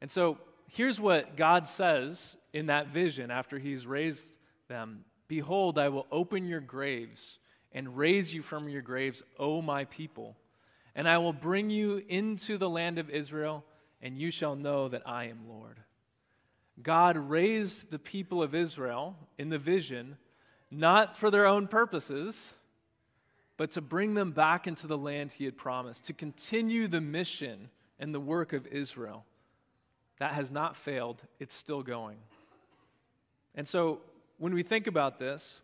And 0.00 0.10
so 0.10 0.38
here's 0.68 1.00
what 1.00 1.36
God 1.36 1.66
says 1.68 2.36
in 2.52 2.66
that 2.66 2.88
vision 2.88 3.30
after 3.30 3.58
He's 3.58 3.86
raised 3.86 4.36
them 4.68 5.04
Behold, 5.26 5.78
I 5.78 5.88
will 5.88 6.06
open 6.12 6.46
your 6.46 6.60
graves 6.60 7.38
and 7.72 7.96
raise 7.96 8.34
you 8.34 8.42
from 8.42 8.68
your 8.68 8.82
graves, 8.82 9.22
O 9.38 9.62
my 9.62 9.86
people. 9.86 10.36
And 10.94 11.08
I 11.08 11.18
will 11.18 11.32
bring 11.32 11.70
you 11.70 12.02
into 12.08 12.56
the 12.56 12.70
land 12.70 12.98
of 12.98 13.10
Israel, 13.10 13.64
and 14.00 14.16
you 14.16 14.30
shall 14.30 14.54
know 14.54 14.88
that 14.88 15.02
I 15.06 15.24
am 15.24 15.48
Lord. 15.48 15.80
God 16.82 17.16
raised 17.16 17.90
the 17.90 17.98
people 17.98 18.42
of 18.42 18.54
Israel 18.54 19.16
in 19.38 19.48
the 19.48 19.58
vision, 19.58 20.16
not 20.70 21.16
for 21.16 21.30
their 21.30 21.46
own 21.46 21.68
purposes, 21.68 22.54
but 23.56 23.70
to 23.72 23.80
bring 23.80 24.14
them 24.14 24.32
back 24.32 24.66
into 24.66 24.86
the 24.86 24.98
land 24.98 25.32
he 25.32 25.44
had 25.44 25.56
promised, 25.56 26.04
to 26.06 26.12
continue 26.12 26.88
the 26.88 27.00
mission 27.00 27.70
and 27.98 28.14
the 28.14 28.20
work 28.20 28.52
of 28.52 28.66
Israel. 28.66 29.24
That 30.18 30.32
has 30.32 30.50
not 30.50 30.76
failed, 30.76 31.22
it's 31.38 31.54
still 31.54 31.82
going. 31.82 32.18
And 33.54 33.66
so 33.66 34.00
when 34.38 34.54
we 34.54 34.62
think 34.62 34.86
about 34.86 35.18
this, 35.18 35.60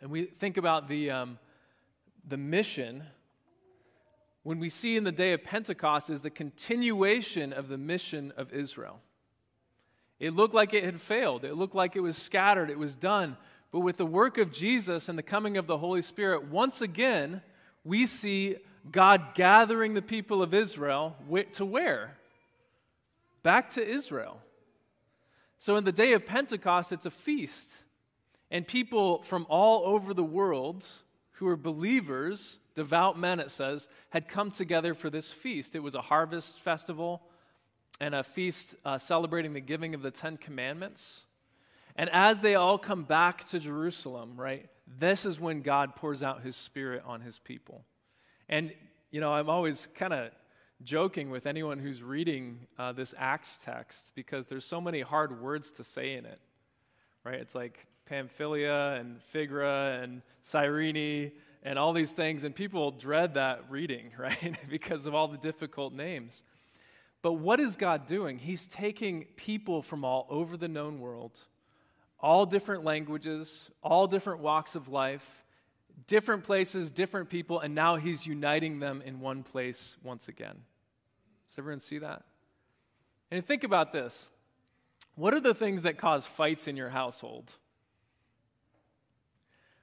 and 0.00 0.10
we 0.10 0.24
think 0.24 0.56
about 0.56 0.88
the, 0.88 1.10
um, 1.10 1.38
the 2.26 2.36
mission, 2.36 3.02
when 4.42 4.58
we 4.58 4.68
see 4.68 4.96
in 4.96 5.04
the 5.04 5.12
day 5.12 5.32
of 5.32 5.44
Pentecost 5.44 6.10
is 6.10 6.22
the 6.22 6.30
continuation 6.30 7.52
of 7.52 7.68
the 7.68 7.78
mission 7.78 8.32
of 8.36 8.52
Israel. 8.52 9.00
It 10.18 10.34
looked 10.34 10.54
like 10.54 10.74
it 10.74 10.84
had 10.84 11.00
failed. 11.00 11.44
It 11.44 11.54
looked 11.54 11.74
like 11.74 11.96
it 11.96 12.00
was 12.00 12.16
scattered. 12.16 12.70
It 12.70 12.78
was 12.78 12.94
done. 12.94 13.36
But 13.72 13.80
with 13.80 13.96
the 13.96 14.06
work 14.06 14.38
of 14.38 14.52
Jesus 14.52 15.08
and 15.08 15.18
the 15.18 15.22
coming 15.22 15.56
of 15.56 15.66
the 15.66 15.78
Holy 15.78 16.02
Spirit, 16.02 16.48
once 16.48 16.82
again, 16.82 17.42
we 17.84 18.06
see 18.06 18.56
God 18.90 19.34
gathering 19.34 19.94
the 19.94 20.02
people 20.02 20.42
of 20.42 20.54
Israel 20.54 21.16
to 21.52 21.64
where? 21.64 22.16
Back 23.42 23.70
to 23.70 23.86
Israel. 23.86 24.40
So 25.58 25.76
in 25.76 25.84
the 25.84 25.92
day 25.92 26.12
of 26.14 26.26
Pentecost, 26.26 26.92
it's 26.92 27.06
a 27.06 27.10
feast. 27.10 27.70
And 28.50 28.66
people 28.66 29.22
from 29.22 29.46
all 29.48 29.84
over 29.86 30.12
the 30.12 30.24
world 30.24 30.86
who 31.40 31.48
are 31.48 31.56
believers, 31.56 32.58
devout 32.74 33.18
men, 33.18 33.40
it 33.40 33.50
says, 33.50 33.88
had 34.10 34.28
come 34.28 34.50
together 34.50 34.92
for 34.92 35.08
this 35.08 35.32
feast. 35.32 35.74
It 35.74 35.82
was 35.82 35.94
a 35.94 36.02
harvest 36.02 36.60
festival 36.60 37.22
and 37.98 38.14
a 38.14 38.22
feast 38.22 38.76
uh, 38.84 38.98
celebrating 38.98 39.54
the 39.54 39.60
giving 39.60 39.94
of 39.94 40.02
the 40.02 40.10
Ten 40.10 40.36
Commandments. 40.36 41.24
And 41.96 42.10
as 42.10 42.40
they 42.40 42.56
all 42.56 42.76
come 42.76 43.04
back 43.04 43.46
to 43.48 43.58
Jerusalem, 43.58 44.34
right, 44.36 44.68
this 44.86 45.24
is 45.24 45.40
when 45.40 45.62
God 45.62 45.96
pours 45.96 46.22
out 46.22 46.42
his 46.42 46.56
spirit 46.56 47.02
on 47.06 47.22
his 47.22 47.38
people. 47.38 47.86
And, 48.46 48.70
you 49.10 49.22
know, 49.22 49.32
I'm 49.32 49.48
always 49.48 49.88
kind 49.94 50.12
of 50.12 50.32
joking 50.82 51.30
with 51.30 51.46
anyone 51.46 51.78
who's 51.78 52.02
reading 52.02 52.66
uh, 52.78 52.92
this 52.92 53.14
Acts 53.16 53.58
text 53.64 54.12
because 54.14 54.46
there's 54.46 54.66
so 54.66 54.78
many 54.78 55.00
hard 55.00 55.40
words 55.40 55.72
to 55.72 55.84
say 55.84 56.12
in 56.12 56.26
it, 56.26 56.38
right? 57.24 57.34
It's 57.34 57.54
like 57.54 57.86
Pamphylia 58.06 58.96
and 58.98 59.22
Phrygia 59.22 60.00
and 60.02 60.22
Cyrene 60.42 61.32
and 61.62 61.78
all 61.78 61.92
these 61.92 62.12
things, 62.12 62.44
and 62.44 62.54
people 62.54 62.90
dread 62.90 63.34
that 63.34 63.64
reading, 63.70 64.12
right? 64.18 64.56
because 64.68 65.06
of 65.06 65.14
all 65.14 65.28
the 65.28 65.38
difficult 65.38 65.92
names. 65.92 66.42
But 67.22 67.34
what 67.34 67.60
is 67.60 67.76
God 67.76 68.06
doing? 68.06 68.38
He's 68.38 68.66
taking 68.66 69.26
people 69.36 69.82
from 69.82 70.04
all 70.04 70.26
over 70.30 70.56
the 70.56 70.68
known 70.68 71.00
world, 71.00 71.38
all 72.18 72.46
different 72.46 72.84
languages, 72.84 73.70
all 73.82 74.06
different 74.06 74.40
walks 74.40 74.74
of 74.74 74.88
life, 74.88 75.44
different 76.06 76.44
places, 76.44 76.90
different 76.90 77.28
people, 77.28 77.60
and 77.60 77.74
now 77.74 77.96
He's 77.96 78.26
uniting 78.26 78.78
them 78.80 79.02
in 79.04 79.20
one 79.20 79.42
place 79.42 79.96
once 80.02 80.28
again. 80.28 80.56
Does 81.48 81.58
everyone 81.58 81.80
see 81.80 81.98
that? 81.98 82.22
And 83.30 83.46
think 83.46 83.64
about 83.64 83.92
this 83.92 84.28
what 85.14 85.34
are 85.34 85.40
the 85.40 85.54
things 85.54 85.82
that 85.82 85.98
cause 85.98 86.26
fights 86.26 86.68
in 86.68 86.76
your 86.76 86.90
household? 86.90 87.52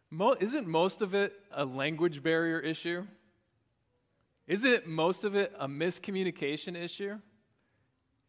Mo- 0.10 0.36
isn't 0.40 0.68
most 0.68 1.02
of 1.02 1.14
it 1.14 1.34
a 1.52 1.66
language 1.66 2.24
barrier 2.24 2.60
issue? 2.60 3.06
Isn't 4.48 4.88
most 4.88 5.26
of 5.26 5.36
it 5.36 5.54
a 5.60 5.68
miscommunication 5.68 6.76
issue? 6.76 7.20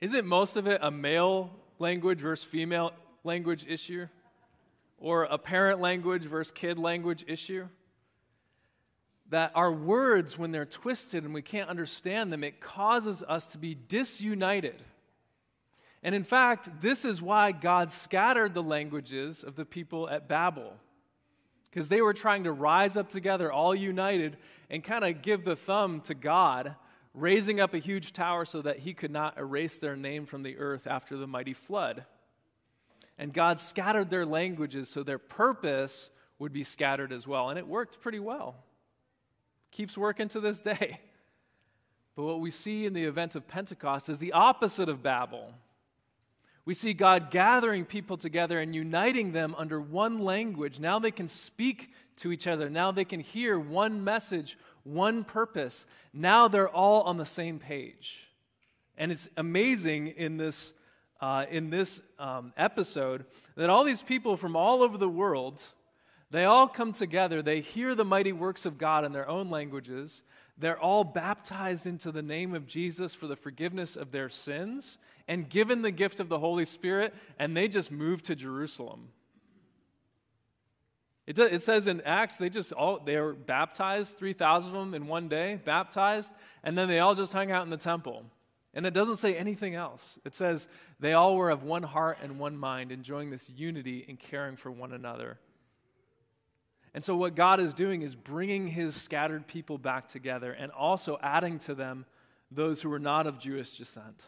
Isn't 0.01 0.27
most 0.27 0.57
of 0.57 0.67
it 0.67 0.81
a 0.83 0.91
male 0.91 1.51
language 1.79 2.21
versus 2.21 2.45
female 2.45 2.93
language 3.23 3.65
issue? 3.69 4.09
Or 4.99 5.25
a 5.25 5.39
parent 5.39 5.81
language 5.81 6.25
versus 6.25 6.51
kid 6.51 6.79
language 6.79 7.25
issue? 7.29 7.69
That 9.31 9.53
our 9.55 9.71
words, 9.71 10.37
when 10.37 10.51
they're 10.51 10.65
twisted 10.65 11.23
and 11.23 11.33
we 11.33 11.43
can't 11.43 11.69
understand 11.69 12.33
them, 12.33 12.43
it 12.43 12.61
causes 12.61 13.23
us 13.23 13.47
to 13.49 13.59
be 13.59 13.75
disunited. 13.75 14.83
And 16.03 16.15
in 16.15 16.25
fact, 16.25 16.81
this 16.81 17.05
is 17.05 17.21
why 17.21 17.53
God 17.53 17.91
scattered 17.91 18.55
the 18.55 18.63
languages 18.63 19.43
of 19.43 19.57
the 19.57 19.65
people 19.65 20.09
at 20.09 20.29
Babel 20.29 20.75
because 21.71 21.89
they 21.89 22.01
were 22.01 22.15
trying 22.15 22.45
to 22.45 22.53
rise 22.53 22.97
up 22.97 23.09
together, 23.09 23.53
all 23.53 23.75
united, 23.75 24.37
and 24.71 24.83
kind 24.83 25.05
of 25.05 25.23
give 25.23 25.45
the 25.45 25.57
thumb 25.57 26.01
to 26.03 26.15
God, 26.15 26.75
raising 27.15 27.61
up 27.61 27.75
a 27.75 27.79
huge 27.79 28.13
tower 28.13 28.45
so 28.45 28.63
that 28.63 28.79
he 28.79 28.95
could 28.95 29.11
not 29.11 29.39
erase 29.39 29.77
their 29.77 29.97
name 29.97 30.27
from 30.27 30.43
the 30.43 30.57
earth 30.59 30.87
after 30.87 31.17
the 31.17 31.27
mighty 31.27 31.53
flood. 31.53 32.05
And 33.19 33.33
God 33.33 33.59
scattered 33.59 34.11
their 34.11 34.25
languages 34.25 34.89
so 34.89 35.03
their 35.03 35.19
purpose 35.19 36.11
would 36.39 36.53
be 36.53 36.63
scattered 36.63 37.13
as 37.13 37.27
well. 37.27 37.51
And 37.51 37.59
it 37.59 37.67
worked 37.67 38.01
pretty 38.01 38.21
well. 38.21 38.57
Keeps 39.73 39.99
working 39.99 40.29
to 40.29 40.41
this 40.41 40.61
day. 40.61 41.01
But 42.15 42.25
what 42.25 42.41
we 42.41 42.51
see 42.51 42.87
in 42.87 42.95
the 42.95 43.05
event 43.05 43.37
of 43.37 43.47
Pentecost 43.47 44.09
is 44.09 44.19
the 44.19 44.33
opposite 44.33 44.89
of 44.89 45.03
Babel. 45.03 45.55
We 46.69 46.75
see 46.75 46.93
God 46.93 47.31
gathering 47.31 47.87
people 47.87 48.19
together 48.19 48.61
and 48.61 48.75
uniting 48.75 49.33
them 49.33 49.55
under 49.57 49.81
one 49.81 50.19
language. 50.19 50.79
Now 50.79 50.99
they 50.99 51.11
can 51.11 51.27
speak 51.27 51.95
to 52.17 52.31
each 52.31 52.47
other. 52.47 52.69
Now 52.69 52.93
they 52.93 53.07
can 53.07 53.21
hear 53.21 53.59
one 53.59 54.05
message, 54.05 54.59
one 54.85 55.25
purpose. 55.25 55.87
Now 56.13 56.47
they're 56.47 56.69
all 56.69 57.05
on 57.05 57.17
the 57.17 57.25
same 57.25 57.59
page. 57.59 58.29
And 58.99 59.11
it's 59.11 59.31
amazing 59.39 60.09
in 60.09 60.37
this, 60.37 60.75
uh, 61.23 61.47
in 61.51 61.71
this 61.71 62.03
um, 62.19 62.53
episode 62.55 63.25
that 63.57 63.71
all 63.71 63.83
these 63.83 64.03
people 64.03 64.37
from 64.37 64.55
all 64.55 64.83
over 64.83 64.99
the 64.99 65.09
world, 65.09 65.63
they 66.31 66.45
all 66.45 66.69
come 66.69 66.93
together. 66.93 67.41
They 67.41 67.63
hear 67.63 67.95
the 67.95 68.05
mighty 68.05 68.33
works 68.33 68.67
of 68.67 68.77
God 68.77 69.07
in 69.07 69.13
their 69.13 69.27
own 69.27 69.49
languages. 69.49 70.23
They're 70.59 70.79
all 70.79 71.05
baptized 71.05 71.87
into 71.87 72.11
the 72.11 72.23
name 72.23 72.55
of 72.55 72.67
Jesus 72.67 73.15
for 73.15 73.27
the 73.27 73.37
forgiveness 73.37 73.95
of 73.97 74.11
their 74.11 74.29
sins 74.29 74.99
and 75.29 75.49
given 75.49 75.83
the 75.83 75.91
gift 75.91 76.21
of 76.21 76.29
the 76.29 76.39
Holy 76.39 76.65
Spirit, 76.65 77.15
and 77.39 77.57
they 77.57 77.69
just 77.69 77.93
moved 77.93 78.25
to 78.27 78.35
Jerusalem. 78.35 79.09
It, 81.27 81.37
does, 81.37 81.53
it 81.53 81.63
says 81.63 81.87
in 81.87 82.01
Acts, 82.01 82.39
they 82.39 82.49
just 82.49 82.73
all, 82.73 82.99
they 82.99 83.19
were 83.19 83.35
baptized, 83.35 84.17
3,000 84.17 84.71
of 84.71 84.75
them 84.75 84.95
in 84.95 85.07
one 85.07 85.29
day, 85.29 85.61
baptized, 85.63 86.33
and 86.65 86.77
then 86.77 86.89
they 86.89 87.01
all 87.01 87.15
just 87.15 87.35
hung 87.35 87.53
out 87.53 87.65
in 87.65 87.71
the 87.71 87.77
temple. 87.77 88.25
And 88.73 88.87
it 88.87 88.95
doesn't 88.95 89.17
say 89.17 89.37
anything 89.37 89.75
else. 89.75 90.19
It 90.25 90.35
says 90.35 90.69
they 90.99 91.13
all 91.13 91.37
were 91.37 91.51
of 91.51 91.63
one 91.63 91.83
heart 91.83 92.19
and 92.23 92.39
one 92.39 92.57
mind, 92.57 92.91
enjoying 92.91 93.31
this 93.31 93.51
unity 93.51 94.07
and 94.09 94.19
caring 94.19 94.57
for 94.57 94.71
one 94.71 94.93
another. 94.93 95.39
And 96.99 97.05
so, 97.05 97.15
what 97.15 97.37
God 97.37 97.61
is 97.61 97.75
doing 97.75 98.03
is 98.03 98.17
bringing 98.17 98.67
his 98.67 98.97
scattered 98.97 99.47
people 99.47 99.79
back 99.79 100.09
together 100.09 100.51
and 100.51 100.73
also 100.73 101.17
adding 101.23 101.61
to 101.61 101.77
them 101.77 102.05
those 102.51 102.83
who 102.83 102.93
are 102.93 102.99
not 102.99 103.29
of 103.29 103.39
Jewish 103.39 103.79
descent, 103.79 104.25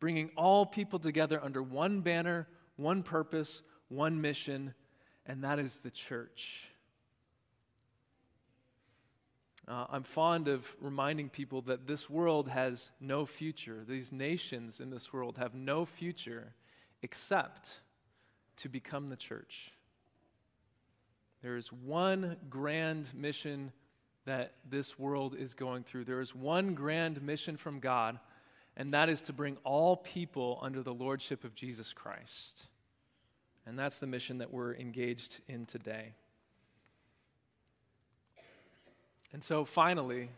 bringing 0.00 0.30
all 0.36 0.66
people 0.66 0.98
together 0.98 1.40
under 1.40 1.62
one 1.62 2.00
banner, 2.00 2.48
one 2.74 3.04
purpose, 3.04 3.62
one 3.88 4.20
mission, 4.20 4.74
and 5.26 5.44
that 5.44 5.60
is 5.60 5.78
the 5.78 5.92
church. 5.92 6.64
Uh, 9.68 9.86
I'm 9.88 10.02
fond 10.02 10.48
of 10.48 10.66
reminding 10.80 11.28
people 11.28 11.62
that 11.62 11.86
this 11.86 12.10
world 12.10 12.48
has 12.48 12.90
no 13.00 13.24
future. 13.24 13.84
These 13.86 14.10
nations 14.10 14.80
in 14.80 14.90
this 14.90 15.12
world 15.12 15.38
have 15.38 15.54
no 15.54 15.84
future 15.84 16.52
except 17.00 17.78
to 18.56 18.68
become 18.68 19.08
the 19.08 19.14
church. 19.14 19.70
There 21.42 21.56
is 21.56 21.72
one 21.72 22.36
grand 22.48 23.12
mission 23.14 23.72
that 24.24 24.54
this 24.68 24.98
world 24.98 25.34
is 25.36 25.54
going 25.54 25.82
through. 25.82 26.04
There 26.04 26.20
is 26.20 26.34
one 26.34 26.74
grand 26.74 27.20
mission 27.20 27.56
from 27.56 27.80
God, 27.80 28.18
and 28.76 28.94
that 28.94 29.08
is 29.08 29.22
to 29.22 29.32
bring 29.32 29.56
all 29.64 29.96
people 29.96 30.60
under 30.62 30.82
the 30.82 30.94
lordship 30.94 31.42
of 31.42 31.54
Jesus 31.54 31.92
Christ. 31.92 32.66
And 33.66 33.78
that's 33.78 33.98
the 33.98 34.06
mission 34.06 34.38
that 34.38 34.52
we're 34.52 34.74
engaged 34.74 35.40
in 35.48 35.66
today. 35.66 36.14
And 39.32 39.42
so 39.42 39.64
finally, 39.64 40.28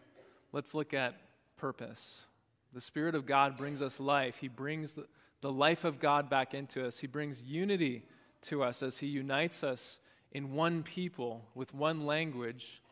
let's 0.52 0.74
look 0.74 0.94
at 0.94 1.14
purpose. 1.56 2.24
The 2.72 2.80
Spirit 2.80 3.14
of 3.14 3.26
God 3.26 3.56
brings 3.56 3.82
us 3.82 4.00
life. 4.00 4.38
He 4.38 4.48
brings 4.48 4.92
the, 4.92 5.06
the 5.40 5.52
life 5.52 5.84
of 5.84 6.00
God 6.00 6.30
back 6.30 6.54
into 6.54 6.86
us. 6.86 6.98
He 6.98 7.06
brings 7.06 7.42
unity 7.42 8.04
to 8.42 8.62
us 8.62 8.82
as 8.82 8.98
He 8.98 9.06
unites 9.06 9.64
us 9.64 9.98
in 10.34 10.52
one 10.52 10.82
people 10.82 11.46
with 11.54 11.72
one 11.72 12.04
language, 12.04 12.82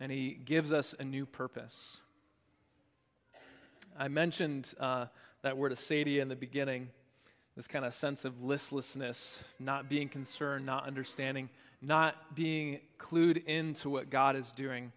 and 0.00 0.12
He 0.12 0.30
gives 0.30 0.72
us 0.72 0.94
a 0.98 1.04
new 1.04 1.24
purpose. 1.24 2.00
I 3.96 4.08
mentioned 4.08 4.74
uh, 4.78 5.06
that 5.42 5.56
word 5.56 5.72
acedia 5.72 6.20
in 6.20 6.28
the 6.28 6.36
beginning, 6.36 6.88
this 7.56 7.66
kind 7.66 7.84
of 7.84 7.94
sense 7.94 8.24
of 8.24 8.44
listlessness, 8.44 9.42
not 9.58 9.88
being 9.88 10.08
concerned, 10.08 10.66
not 10.66 10.86
understanding, 10.86 11.48
not 11.80 12.34
being 12.34 12.80
clued 12.98 13.44
into 13.46 13.88
what 13.88 14.10
God 14.10 14.36
is 14.36 14.52
doing. 14.52 14.92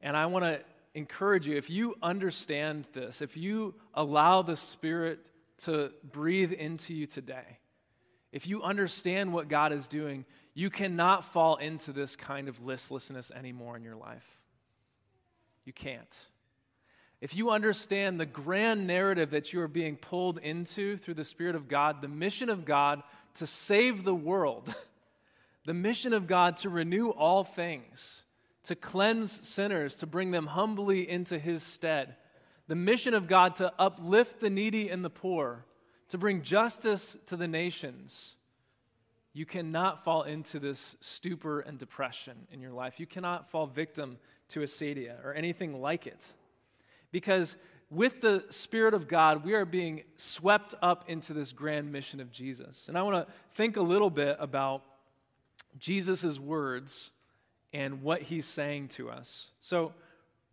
And 0.00 0.16
I 0.16 0.26
want 0.26 0.44
to 0.44 0.60
encourage 0.94 1.46
you 1.46 1.56
if 1.56 1.70
you 1.70 1.96
understand 2.02 2.86
this, 2.92 3.22
if 3.22 3.36
you 3.36 3.74
allow 3.94 4.42
the 4.42 4.56
Spirit 4.56 5.30
to 5.58 5.92
breathe 6.12 6.52
into 6.52 6.94
you 6.94 7.06
today, 7.06 7.58
if 8.32 8.46
you 8.46 8.62
understand 8.62 9.32
what 9.32 9.48
God 9.48 9.72
is 9.72 9.88
doing, 9.88 10.24
you 10.58 10.70
cannot 10.70 11.24
fall 11.24 11.54
into 11.54 11.92
this 11.92 12.16
kind 12.16 12.48
of 12.48 12.64
listlessness 12.64 13.30
anymore 13.30 13.76
in 13.76 13.84
your 13.84 13.94
life. 13.94 14.26
You 15.64 15.72
can't. 15.72 16.26
If 17.20 17.36
you 17.36 17.50
understand 17.50 18.18
the 18.18 18.26
grand 18.26 18.84
narrative 18.84 19.30
that 19.30 19.52
you 19.52 19.60
are 19.60 19.68
being 19.68 19.94
pulled 19.94 20.38
into 20.38 20.96
through 20.96 21.14
the 21.14 21.24
Spirit 21.24 21.54
of 21.54 21.68
God, 21.68 22.02
the 22.02 22.08
mission 22.08 22.48
of 22.48 22.64
God 22.64 23.04
to 23.34 23.46
save 23.46 24.02
the 24.02 24.16
world, 24.16 24.74
the 25.64 25.74
mission 25.74 26.12
of 26.12 26.26
God 26.26 26.56
to 26.56 26.68
renew 26.68 27.10
all 27.10 27.44
things, 27.44 28.24
to 28.64 28.74
cleanse 28.74 29.46
sinners, 29.46 29.94
to 29.94 30.08
bring 30.08 30.32
them 30.32 30.48
humbly 30.48 31.08
into 31.08 31.38
his 31.38 31.62
stead. 31.62 32.16
The 32.66 32.74
mission 32.74 33.14
of 33.14 33.28
God 33.28 33.54
to 33.56 33.72
uplift 33.78 34.40
the 34.40 34.50
needy 34.50 34.88
and 34.88 35.04
the 35.04 35.08
poor, 35.08 35.64
to 36.08 36.18
bring 36.18 36.42
justice 36.42 37.16
to 37.26 37.36
the 37.36 37.46
nations. 37.46 38.34
You 39.32 39.46
cannot 39.46 40.04
fall 40.04 40.22
into 40.22 40.58
this 40.58 40.96
stupor 41.00 41.60
and 41.60 41.78
depression 41.78 42.46
in 42.50 42.60
your 42.60 42.72
life. 42.72 42.98
You 42.98 43.06
cannot 43.06 43.50
fall 43.50 43.66
victim 43.66 44.18
to 44.48 44.60
acedia 44.60 45.24
or 45.24 45.34
anything 45.34 45.80
like 45.80 46.06
it. 46.06 46.32
Because 47.12 47.56
with 47.90 48.20
the 48.20 48.44
Spirit 48.50 48.94
of 48.94 49.08
God, 49.08 49.44
we 49.44 49.54
are 49.54 49.64
being 49.64 50.02
swept 50.16 50.74
up 50.82 51.08
into 51.08 51.32
this 51.32 51.52
grand 51.52 51.90
mission 51.90 52.20
of 52.20 52.30
Jesus. 52.30 52.88
And 52.88 52.98
I 52.98 53.02
want 53.02 53.26
to 53.26 53.32
think 53.52 53.76
a 53.76 53.82
little 53.82 54.10
bit 54.10 54.36
about 54.38 54.82
Jesus' 55.78 56.38
words 56.38 57.10
and 57.72 58.02
what 58.02 58.22
he's 58.22 58.46
saying 58.46 58.88
to 58.88 59.10
us. 59.10 59.50
So, 59.60 59.92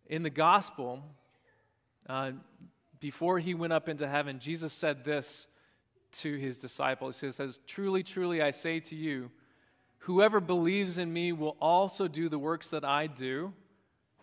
in 0.08 0.22
the 0.24 0.30
gospel, 0.30 1.04
uh, 2.08 2.32
before 3.00 3.40
he 3.40 3.54
went 3.54 3.74
up 3.74 3.90
into 3.90 4.08
heaven, 4.08 4.40
Jesus 4.40 4.72
said 4.72 5.04
this 5.04 5.48
to 6.22 6.36
his 6.36 6.60
disciples. 6.60 7.20
He 7.20 7.32
says, 7.32 7.60
Truly, 7.68 8.04
truly, 8.04 8.42
I 8.42 8.52
say 8.52 8.80
to 8.82 8.96
you, 8.96 9.32
whoever 10.00 10.40
believes 10.40 10.98
in 10.98 11.12
me 11.12 11.32
will 11.32 11.58
also 11.60 12.08
do 12.08 12.30
the 12.30 12.40
works 12.40 12.70
that 12.70 12.86
I 12.86 13.08
do, 13.08 13.54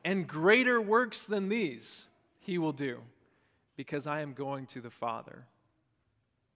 and 0.04 0.26
greater 0.26 0.80
works 0.80 1.24
than 1.24 1.48
these 1.48 2.06
he 2.40 2.58
will 2.58 2.72
do, 2.72 3.00
because 3.76 4.06
I 4.06 4.20
am 4.20 4.32
going 4.32 4.66
to 4.66 4.80
the 4.80 4.90
Father. 4.90 5.46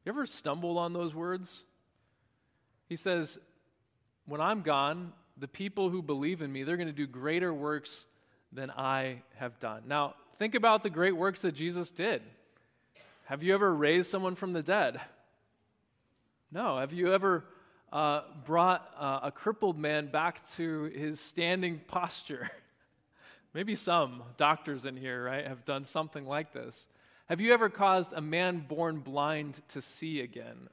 You 0.04 0.12
ever 0.12 0.26
stumbled 0.26 0.78
on 0.78 0.92
those 0.92 1.14
words? 1.14 1.64
He 2.88 2.96
says, 2.96 3.38
When 4.26 4.40
I'm 4.40 4.62
gone, 4.62 5.12
the 5.36 5.48
people 5.48 5.90
who 5.90 6.02
believe 6.02 6.42
in 6.42 6.52
me, 6.52 6.62
they're 6.62 6.76
going 6.76 6.86
to 6.86 6.92
do 6.92 7.06
greater 7.06 7.52
works 7.52 8.06
than 8.52 8.70
I 8.70 9.22
have 9.36 9.58
done. 9.60 9.82
Now, 9.86 10.14
think 10.38 10.54
about 10.54 10.82
the 10.82 10.90
great 10.90 11.16
works 11.16 11.42
that 11.42 11.52
Jesus 11.52 11.90
did. 11.90 12.22
Have 13.24 13.42
you 13.42 13.54
ever 13.54 13.74
raised 13.74 14.08
someone 14.08 14.36
from 14.36 14.52
the 14.52 14.62
dead? 14.62 15.00
No. 16.52 16.78
Have 16.78 16.92
you 16.92 17.12
ever 17.12 17.44
uh, 17.92 18.22
brought 18.44 18.88
uh, 18.98 19.20
a 19.24 19.32
crippled 19.32 19.78
man 19.78 20.06
back 20.06 20.48
to 20.52 20.84
his 20.84 21.20
standing 21.20 21.80
posture? 21.88 22.48
Maybe 23.54 23.74
some 23.74 24.22
doctors 24.36 24.86
in 24.86 24.96
here, 24.96 25.24
right, 25.24 25.46
have 25.46 25.64
done 25.64 25.84
something 25.84 26.24
like 26.24 26.52
this. 26.52 26.88
Have 27.28 27.40
you 27.40 27.52
ever 27.52 27.68
caused 27.68 28.12
a 28.12 28.20
man 28.20 28.64
born 28.68 29.00
blind 29.00 29.60
to 29.68 29.80
see 29.80 30.20
again, 30.20 30.68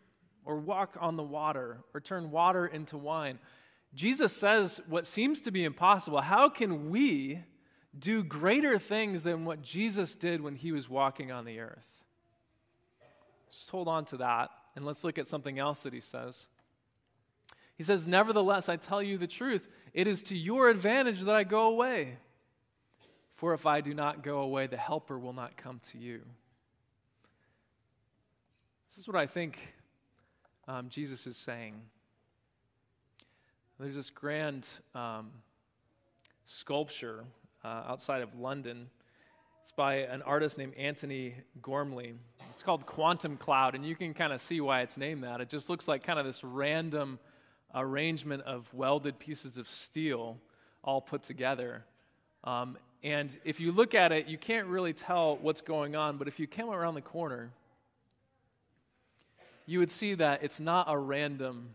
or 0.45 0.57
walk 0.57 0.95
on 0.99 1.15
the 1.15 1.23
water, 1.23 1.79
or 1.93 2.01
turn 2.01 2.29
water 2.29 2.67
into 2.67 2.97
wine? 2.97 3.39
Jesus 3.95 4.35
says 4.35 4.81
what 4.87 5.07
seems 5.07 5.41
to 5.41 5.51
be 5.51 5.63
impossible. 5.63 6.21
How 6.21 6.49
can 6.49 6.89
we 6.89 7.39
do 7.97 8.23
greater 8.23 8.77
things 8.77 9.23
than 9.23 9.45
what 9.45 9.61
Jesus 9.61 10.13
did 10.13 10.41
when 10.41 10.55
he 10.55 10.71
was 10.71 10.89
walking 10.89 11.31
on 11.31 11.45
the 11.45 11.59
earth? 11.59 12.03
Just 13.51 13.69
hold 13.69 13.87
on 13.87 14.05
to 14.05 14.17
that 14.17 14.49
and 14.75 14.85
let's 14.85 15.03
look 15.03 15.17
at 15.17 15.27
something 15.27 15.59
else 15.59 15.83
that 15.83 15.93
he 15.93 15.99
says. 15.99 16.47
He 17.75 17.83
says, 17.83 18.07
Nevertheless, 18.07 18.69
I 18.69 18.75
tell 18.75 19.01
you 19.01 19.17
the 19.17 19.27
truth, 19.27 19.67
it 19.93 20.07
is 20.07 20.23
to 20.23 20.37
your 20.37 20.69
advantage 20.69 21.21
that 21.21 21.35
I 21.35 21.43
go 21.43 21.67
away. 21.67 22.17
For 23.35 23.53
if 23.53 23.65
I 23.65 23.81
do 23.81 23.93
not 23.93 24.23
go 24.23 24.39
away, 24.39 24.67
the 24.67 24.77
Helper 24.77 25.19
will 25.19 25.33
not 25.33 25.57
come 25.57 25.79
to 25.91 25.97
you. 25.97 26.21
This 28.89 28.99
is 28.99 29.07
what 29.07 29.17
I 29.17 29.25
think 29.25 29.73
um, 30.67 30.87
Jesus 30.89 31.27
is 31.27 31.35
saying. 31.35 31.73
There's 33.79 33.95
this 33.95 34.11
grand 34.11 34.69
um, 34.93 35.31
sculpture 36.45 37.25
uh, 37.63 37.83
outside 37.87 38.21
of 38.21 38.39
London. 38.39 38.89
It's 39.63 39.71
by 39.71 39.99
an 39.99 40.21
artist 40.23 40.57
named 40.57 40.73
Antony 40.75 41.35
Gormley. 41.61 42.15
It's 42.51 42.61
called 42.61 42.85
Quantum 42.85 43.37
Cloud, 43.37 43.75
and 43.75 43.85
you 43.85 43.95
can 43.95 44.13
kind 44.13 44.33
of 44.33 44.41
see 44.41 44.59
why 44.59 44.81
it's 44.81 44.97
named 44.97 45.23
that. 45.23 45.39
It 45.39 45.47
just 45.47 45.69
looks 45.69 45.87
like 45.87 46.03
kind 46.03 46.19
of 46.19 46.25
this 46.25 46.43
random 46.43 47.17
arrangement 47.73 48.43
of 48.43 48.71
welded 48.73 49.19
pieces 49.19 49.57
of 49.57 49.69
steel 49.69 50.37
all 50.83 50.99
put 50.99 51.23
together. 51.23 51.85
Um, 52.43 52.77
and 53.03 53.37
if 53.45 53.61
you 53.61 53.71
look 53.71 53.95
at 53.95 54.11
it, 54.11 54.27
you 54.27 54.37
can't 54.37 54.67
really 54.67 54.91
tell 54.91 55.37
what's 55.37 55.61
going 55.61 55.95
on, 55.95 56.17
but 56.17 56.27
if 56.27 56.41
you 56.41 56.45
came 56.45 56.69
around 56.69 56.95
the 56.95 57.01
corner, 57.01 57.49
you 59.65 59.79
would 59.79 59.91
see 59.91 60.13
that 60.15 60.43
it's 60.43 60.59
not 60.59 60.87
a 60.89 60.97
random 60.97 61.69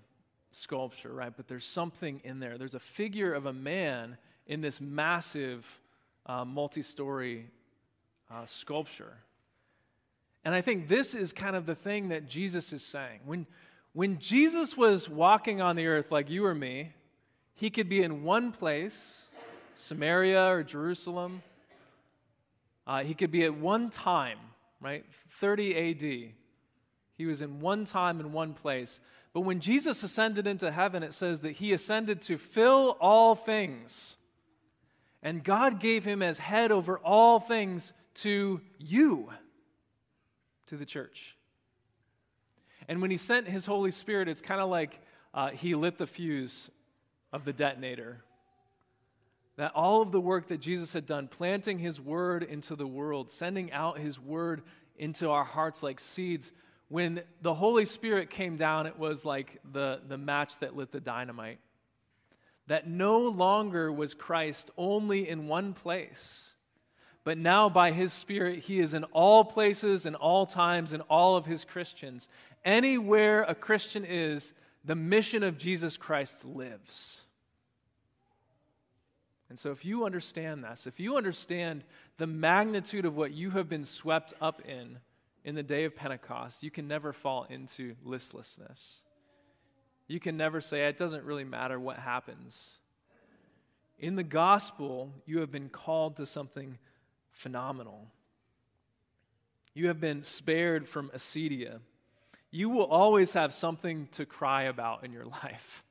sculpture, 0.53 1.15
right? 1.15 1.33
But 1.35 1.49
there's 1.49 1.65
something 1.65 2.21
in 2.23 2.39
there. 2.39 2.59
There's 2.59 2.75
a 2.75 2.81
figure 2.81 3.33
of 3.33 3.47
a 3.47 3.53
man 3.55 4.19
in 4.47 4.61
this 4.61 4.79
massive 4.79 5.67
uh, 6.27 6.45
multi 6.45 6.83
story 6.83 7.47
uh, 8.31 8.45
sculpture. 8.47 9.15
And 10.45 10.55
I 10.55 10.61
think 10.61 10.89
this 10.89 11.15
is 11.15 11.33
kind 11.33 11.57
of 11.57 11.67
the 11.67 11.75
thing 11.75 12.09
that 12.09 12.29
Jesus 12.29 12.73
is 12.73 12.83
saying. 12.83 13.21
When, 13.25 13.47
when 13.93 14.19
Jesus 14.19 14.77
was 14.77 15.09
walking 15.09 15.61
on 15.61 15.77
the 15.77 15.87
earth 15.87 16.11
like 16.11 16.31
you 16.31 16.45
or 16.45 16.55
me, 16.55 16.93
he 17.55 17.71
could 17.71 17.89
be 17.89 18.03
in 18.03 18.23
one 18.23 18.53
place, 18.53 19.29
Samaria 19.75 20.47
or 20.47 20.63
Jerusalem. 20.63 21.43
Uh, 22.87 23.03
he 23.03 23.15
could 23.15 23.31
be 23.31 23.45
at 23.45 23.55
one 23.55 23.91
time, 23.91 24.39
right? 24.81 25.05
30 25.33 25.91
AD. 25.91 26.33
He 27.19 27.27
was 27.27 27.43
in 27.43 27.61
one 27.61 27.85
time 27.85 28.21
in 28.21 28.33
one 28.33 28.55
place. 28.55 29.01
But 29.33 29.41
when 29.41 29.61
Jesus 29.61 30.03
ascended 30.03 30.47
into 30.47 30.71
heaven, 30.71 31.03
it 31.03 31.13
says 31.13 31.41
that 31.41 31.53
he 31.53 31.73
ascended 31.73 32.23
to 32.23 32.39
fill 32.39 32.97
all 33.01 33.35
things. 33.35 34.17
And 35.23 35.43
God 35.43 35.81
gave 35.81 36.05
him 36.05 36.23
as 36.23 36.39
head 36.39 36.71
over 36.71 36.99
all 36.99 37.41
things 37.41 37.93
to 38.23 38.61
you, 38.79 39.31
to 40.67 40.77
the 40.77 40.87
church. 40.87 41.37
And 42.89 43.03
when 43.03 43.11
he 43.11 43.17
sent 43.17 43.49
his 43.49 43.67
Holy 43.67 43.91
Spirit, 43.91 44.29
it's 44.29 44.41
kind 44.41 44.61
of 44.61 44.71
like 44.71 45.01
uh, 45.35 45.51
he 45.51 45.75
lit 45.75 45.99
the 45.99 46.07
fuse 46.07 46.71
of 47.33 47.45
the 47.45 47.53
detonator. 47.53 48.23
That 49.57 49.73
all 49.75 50.03
of 50.03 50.13
the 50.13 50.21
work 50.21 50.49
that 50.49 50.59
Jesus 50.59 50.93
had 50.93 51.05
done, 51.05 51.29
planting 51.29 51.79
his 51.79 52.01
word 52.01 52.43
into 52.43 52.77
the 52.77 52.87
world, 52.87 53.31
sending 53.31 53.73
out 53.73 53.99
his 53.99 54.19
word 54.19 54.63
into 54.97 55.31
our 55.31 55.45
hearts 55.45 55.83
like 55.83 56.01
seeds, 56.01 56.53
when 56.89 57.23
the 57.43 57.55
Holy 57.55 57.85
Spirit 57.85 58.31
came 58.31 58.57
down, 58.57 58.87
it 58.87 58.99
was 58.99 59.25
like 59.25 59.61
the, 59.71 60.01
the 60.09 60.17
match 60.17 60.59
that 60.61 60.75
lit 60.75 60.91
the 60.91 61.01
dynamite. 61.01 61.59
That 62.69 62.89
no 62.89 63.19
longer 63.19 63.93
was 63.93 64.15
Christ 64.15 64.71
only 64.77 65.29
in 65.29 65.49
one 65.49 65.75
place, 65.75 66.55
but 67.29 67.37
now 67.37 67.69
by 67.69 67.91
his 67.91 68.11
Spirit, 68.11 68.61
he 68.61 68.79
is 68.79 68.95
in 68.95 69.05
all 69.05 69.45
places 69.45 70.07
and 70.07 70.17
all 70.17 70.47
times 70.47 70.95
in 70.95 71.03
all 71.11 71.37
of 71.37 71.45
his 71.45 71.63
Christians. 71.63 72.27
Anywhere 72.65 73.43
a 73.43 73.55
Christian 73.55 74.03
is, 74.03 74.55
the 74.83 74.95
mission 74.95 75.43
of 75.43 75.59
Jesus 75.59 75.99
Christ 75.99 76.47
lives. 76.47 77.21
And 79.51 79.59
so, 79.59 79.73
if 79.73 79.85
you 79.85 80.07
understand 80.07 80.65
this, 80.65 80.87
if 80.87 80.99
you 80.99 81.19
understand 81.19 81.85
the 82.17 82.27
magnitude 82.27 83.05
of 83.05 83.15
what 83.15 83.33
you 83.33 83.51
have 83.51 83.69
been 83.69 83.85
swept 83.85 84.33
up 84.41 84.63
in 84.67 84.97
in 85.45 85.55
the 85.55 85.63
day 85.63 85.85
of 85.85 85.95
Pentecost, 85.95 86.63
you 86.63 86.71
can 86.71 86.89
never 86.89 87.13
fall 87.13 87.47
into 87.51 87.95
listlessness. 88.07 89.03
You 90.07 90.19
can 90.19 90.39
never 90.39 90.63
say, 90.63 90.89
it 90.89 90.97
doesn't 90.97 91.25
really 91.25 91.45
matter 91.45 91.79
what 91.79 91.99
happens. 91.99 92.71
In 93.99 94.17
the 94.17 94.25
gospel, 94.25 95.13
you 95.27 95.41
have 95.41 95.53
been 95.53 95.69
called 95.69 96.17
to 96.17 96.25
something 96.25 96.79
phenomenal. 97.33 98.09
You 99.75 99.89
have 99.89 100.01
been 100.01 100.23
spared 100.23 100.89
from 100.89 101.11
acedia 101.11 101.81
you 102.51 102.71
will 102.71 102.87
always 102.87 103.35
have 103.35 103.53
something 103.53 104.09
to 104.13 104.25
cry 104.25 104.65
about 104.65 105.05
in 105.05 105.13
your 105.13 105.25
life. 105.25 105.85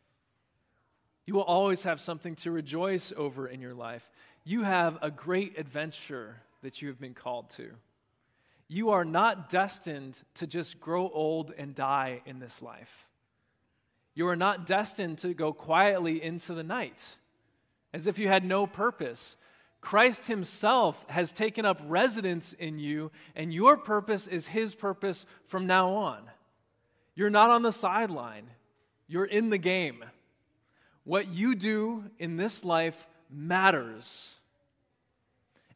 You 1.25 1.33
will 1.35 1.43
always 1.43 1.83
have 1.83 1.99
something 1.99 2.35
to 2.37 2.51
rejoice 2.51 3.13
over 3.15 3.47
in 3.47 3.61
your 3.61 3.73
life. 3.73 4.09
You 4.43 4.63
have 4.63 4.97
a 5.01 5.11
great 5.11 5.57
adventure 5.59 6.37
that 6.63 6.81
you 6.81 6.87
have 6.87 6.99
been 6.99 7.13
called 7.13 7.49
to. 7.51 7.71
You 8.69 8.89
are 8.91 9.05
not 9.05 9.49
destined 9.49 10.21
to 10.35 10.47
just 10.47 10.79
grow 10.79 11.09
old 11.09 11.53
and 11.57 11.75
die 11.75 12.21
in 12.25 12.39
this 12.39 12.61
life. 12.61 13.07
You 14.13 14.27
are 14.29 14.35
not 14.35 14.65
destined 14.65 15.19
to 15.19 15.33
go 15.33 15.53
quietly 15.53 16.21
into 16.23 16.53
the 16.53 16.63
night 16.63 17.17
as 17.93 18.07
if 18.07 18.17
you 18.17 18.27
had 18.27 18.43
no 18.43 18.65
purpose. 18.65 19.37
Christ 19.81 20.25
Himself 20.25 21.05
has 21.09 21.31
taken 21.31 21.65
up 21.65 21.81
residence 21.85 22.53
in 22.53 22.79
you, 22.79 23.11
and 23.35 23.53
your 23.53 23.77
purpose 23.77 24.27
is 24.27 24.47
His 24.47 24.75
purpose 24.75 25.25
from 25.47 25.67
now 25.67 25.91
on. 25.93 26.21
You're 27.15 27.29
not 27.29 27.49
on 27.49 27.61
the 27.61 27.71
sideline, 27.71 28.47
you're 29.07 29.25
in 29.25 29.49
the 29.49 29.57
game. 29.57 30.03
What 31.03 31.29
you 31.29 31.55
do 31.55 32.03
in 32.19 32.35
this 32.35 32.65
life 32.65 33.07
matters. 33.29 34.33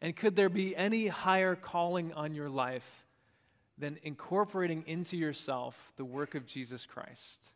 And 0.01 0.15
could 0.15 0.35
there 0.35 0.49
be 0.49 0.75
any 0.75 1.07
higher 1.07 1.55
calling 1.55 2.11
on 2.13 2.35
your 2.35 2.49
life 2.49 3.05
than 3.77 3.97
incorporating 4.03 4.83
into 4.87 5.15
yourself 5.15 5.93
the 5.95 6.03
work 6.03 6.35
of 6.35 6.45
Jesus 6.45 6.85
Christ? 6.85 7.51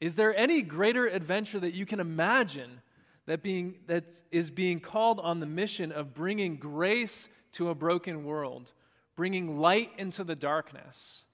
Is 0.00 0.14
there 0.14 0.36
any 0.36 0.62
greater 0.62 1.06
adventure 1.06 1.60
that 1.60 1.74
you 1.74 1.86
can 1.86 2.00
imagine 2.00 2.80
that, 3.26 3.42
being, 3.42 3.76
that 3.86 4.04
is 4.30 4.50
being 4.50 4.80
called 4.80 5.20
on 5.20 5.40
the 5.40 5.46
mission 5.46 5.92
of 5.92 6.14
bringing 6.14 6.56
grace 6.56 7.28
to 7.52 7.70
a 7.70 7.74
broken 7.74 8.24
world, 8.24 8.72
bringing 9.16 9.58
light 9.58 9.90
into 9.98 10.24
the 10.24 10.36
darkness? 10.36 11.24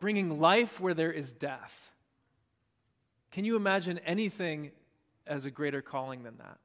bringing 0.00 0.40
life 0.40 0.80
where 0.80 0.94
there 0.94 1.12
is 1.12 1.32
death. 1.32 1.90
Can 3.30 3.44
you 3.44 3.56
imagine 3.56 3.98
anything 4.00 4.70
as 5.26 5.44
a 5.44 5.50
greater 5.50 5.82
calling 5.82 6.22
than 6.22 6.38
that? 6.38 6.58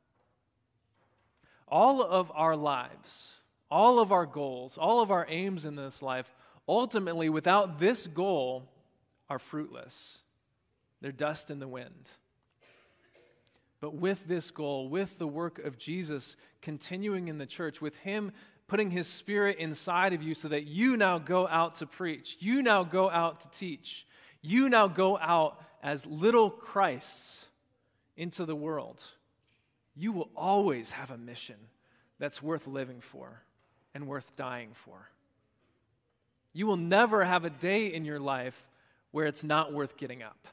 All 1.68 2.02
of 2.02 2.32
our 2.36 2.56
lives, 2.56 3.36
all 3.70 4.00
of 4.00 4.12
our 4.12 4.26
goals, 4.26 4.78
all 4.78 5.02
of 5.02 5.12
our 5.12 5.26
aims 5.28 5.66
in 5.66 5.76
this 5.76 6.02
life, 6.02 6.32
ultimately, 6.68 7.30
without 7.30 7.80
this 7.80 8.08
goal, 8.08 8.70
are 9.30 9.40
fruitless. 9.40 10.20
They're 11.02 11.12
dust 11.12 11.50
in 11.50 11.60
the 11.60 11.68
wind. 11.68 12.10
But 13.84 13.96
with 13.96 14.30
this 14.30 14.50
goal, 14.50 14.88
with 14.88 15.20
the 15.20 15.28
work 15.28 15.60
of 15.60 15.78
Jesus 15.78 16.38
continuing 16.62 17.28
in 17.28 17.38
the 17.38 17.46
church, 17.46 17.82
with 17.82 17.98
Him 17.98 18.32
putting 18.66 18.92
his 18.92 19.08
spirit 19.08 19.58
inside 19.58 20.14
of 20.14 20.24
you 20.24 20.34
so 20.34 20.48
that 20.48 20.64
you 20.64 20.96
now 20.96 21.20
go 21.20 21.50
out 21.50 21.76
to 21.76 21.86
preach. 21.86 22.38
You 22.40 22.62
now 22.62 22.86
go 22.86 23.10
out 23.10 23.42
to 23.42 23.50
teach. 23.50 24.08
You 24.42 24.70
now 24.70 24.88
go 24.88 25.18
out 25.18 25.62
as 25.84 26.06
little 26.06 26.50
Christs 26.50 27.46
into 28.16 28.46
the 28.46 28.56
world. 28.56 29.04
You 29.98 30.14
will 30.14 30.30
always 30.34 30.94
have 30.94 31.12
a 31.12 31.18
mission 31.18 31.58
that's 32.20 32.42
worth 32.42 32.68
living 32.68 33.02
for 33.02 33.44
and 33.94 34.08
worth 34.08 34.34
dying 34.38 34.70
for. 34.72 35.10
You 36.54 36.68
will 36.68 36.78
never 36.78 37.26
have 37.26 37.44
a 37.44 37.50
day 37.50 37.88
in 37.88 38.06
your 38.06 38.22
life 38.22 38.72
where 39.12 39.26
it's 39.26 39.44
not 39.44 39.74
worth 39.74 39.98
getting 39.98 40.24
up 40.24 40.48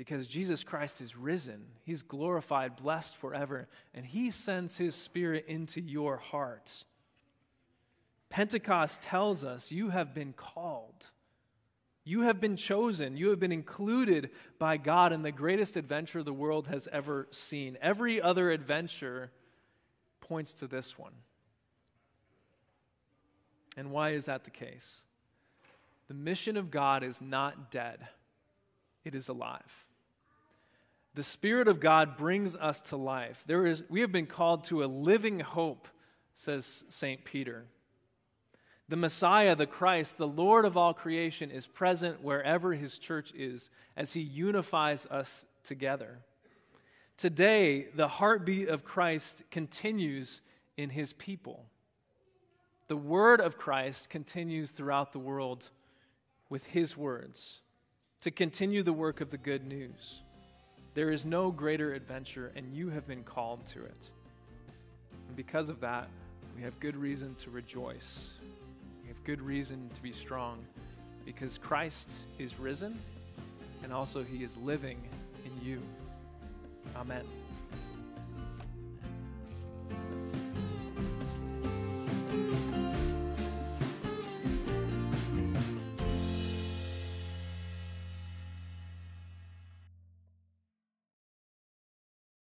because 0.00 0.26
Jesus 0.26 0.64
Christ 0.64 1.02
is 1.02 1.14
risen. 1.14 1.62
He's 1.84 2.00
glorified, 2.00 2.76
blessed 2.76 3.18
forever, 3.18 3.68
and 3.92 4.02
He 4.02 4.30
sends 4.30 4.78
His 4.78 4.94
Spirit 4.94 5.44
into 5.46 5.82
your 5.82 6.16
heart. 6.16 6.84
Pentecost 8.30 9.02
tells 9.02 9.44
us 9.44 9.70
you 9.70 9.90
have 9.90 10.14
been 10.14 10.32
called. 10.32 11.10
You 12.02 12.22
have 12.22 12.40
been 12.40 12.56
chosen. 12.56 13.18
You 13.18 13.28
have 13.28 13.38
been 13.40 13.52
included 13.52 14.30
by 14.58 14.78
God 14.78 15.12
in 15.12 15.20
the 15.20 15.32
greatest 15.32 15.76
adventure 15.76 16.22
the 16.22 16.32
world 16.32 16.68
has 16.68 16.88
ever 16.90 17.28
seen. 17.30 17.76
Every 17.82 18.22
other 18.22 18.50
adventure 18.50 19.30
points 20.22 20.54
to 20.54 20.66
this 20.66 20.98
one. 20.98 21.12
And 23.76 23.90
why 23.90 24.12
is 24.12 24.24
that 24.24 24.44
the 24.44 24.50
case? 24.50 25.04
The 26.08 26.14
mission 26.14 26.56
of 26.56 26.70
God 26.70 27.04
is 27.04 27.20
not 27.20 27.70
dead, 27.70 28.08
it 29.04 29.14
is 29.14 29.28
alive. 29.28 29.86
The 31.14 31.22
Spirit 31.22 31.66
of 31.66 31.80
God 31.80 32.16
brings 32.16 32.54
us 32.56 32.80
to 32.82 32.96
life. 32.96 33.42
There 33.46 33.66
is, 33.66 33.82
we 33.88 34.00
have 34.00 34.12
been 34.12 34.26
called 34.26 34.64
to 34.64 34.84
a 34.84 34.86
living 34.86 35.40
hope, 35.40 35.88
says 36.34 36.84
St. 36.88 37.24
Peter. 37.24 37.64
The 38.88 38.96
Messiah, 38.96 39.54
the 39.56 39.66
Christ, 39.66 40.18
the 40.18 40.26
Lord 40.26 40.64
of 40.64 40.76
all 40.76 40.94
creation, 40.94 41.50
is 41.50 41.66
present 41.66 42.22
wherever 42.22 42.72
his 42.74 42.98
church 42.98 43.32
is 43.34 43.70
as 43.96 44.12
he 44.12 44.20
unifies 44.20 45.06
us 45.06 45.46
together. 45.64 46.18
Today, 47.16 47.88
the 47.94 48.08
heartbeat 48.08 48.68
of 48.68 48.84
Christ 48.84 49.42
continues 49.50 50.42
in 50.76 50.90
his 50.90 51.12
people. 51.12 51.66
The 52.88 52.96
word 52.96 53.40
of 53.40 53.58
Christ 53.58 54.10
continues 54.10 54.70
throughout 54.70 55.12
the 55.12 55.18
world 55.18 55.70
with 56.48 56.66
his 56.66 56.96
words 56.96 57.60
to 58.22 58.30
continue 58.30 58.82
the 58.82 58.92
work 58.92 59.20
of 59.20 59.30
the 59.30 59.38
good 59.38 59.66
news. 59.66 60.22
There 60.94 61.10
is 61.10 61.24
no 61.24 61.50
greater 61.50 61.94
adventure, 61.94 62.52
and 62.56 62.74
you 62.74 62.90
have 62.90 63.06
been 63.06 63.22
called 63.22 63.64
to 63.66 63.84
it. 63.84 64.10
And 65.28 65.36
because 65.36 65.68
of 65.68 65.80
that, 65.80 66.08
we 66.56 66.62
have 66.62 66.78
good 66.80 66.96
reason 66.96 67.34
to 67.36 67.50
rejoice. 67.50 68.34
We 69.02 69.08
have 69.08 69.22
good 69.24 69.40
reason 69.40 69.88
to 69.94 70.02
be 70.02 70.12
strong 70.12 70.64
because 71.24 71.58
Christ 71.58 72.22
is 72.38 72.58
risen 72.58 72.98
and 73.82 73.92
also 73.92 74.22
he 74.22 74.42
is 74.42 74.56
living 74.56 74.98
in 75.44 75.66
you. 75.66 75.80
Amen. 76.96 77.24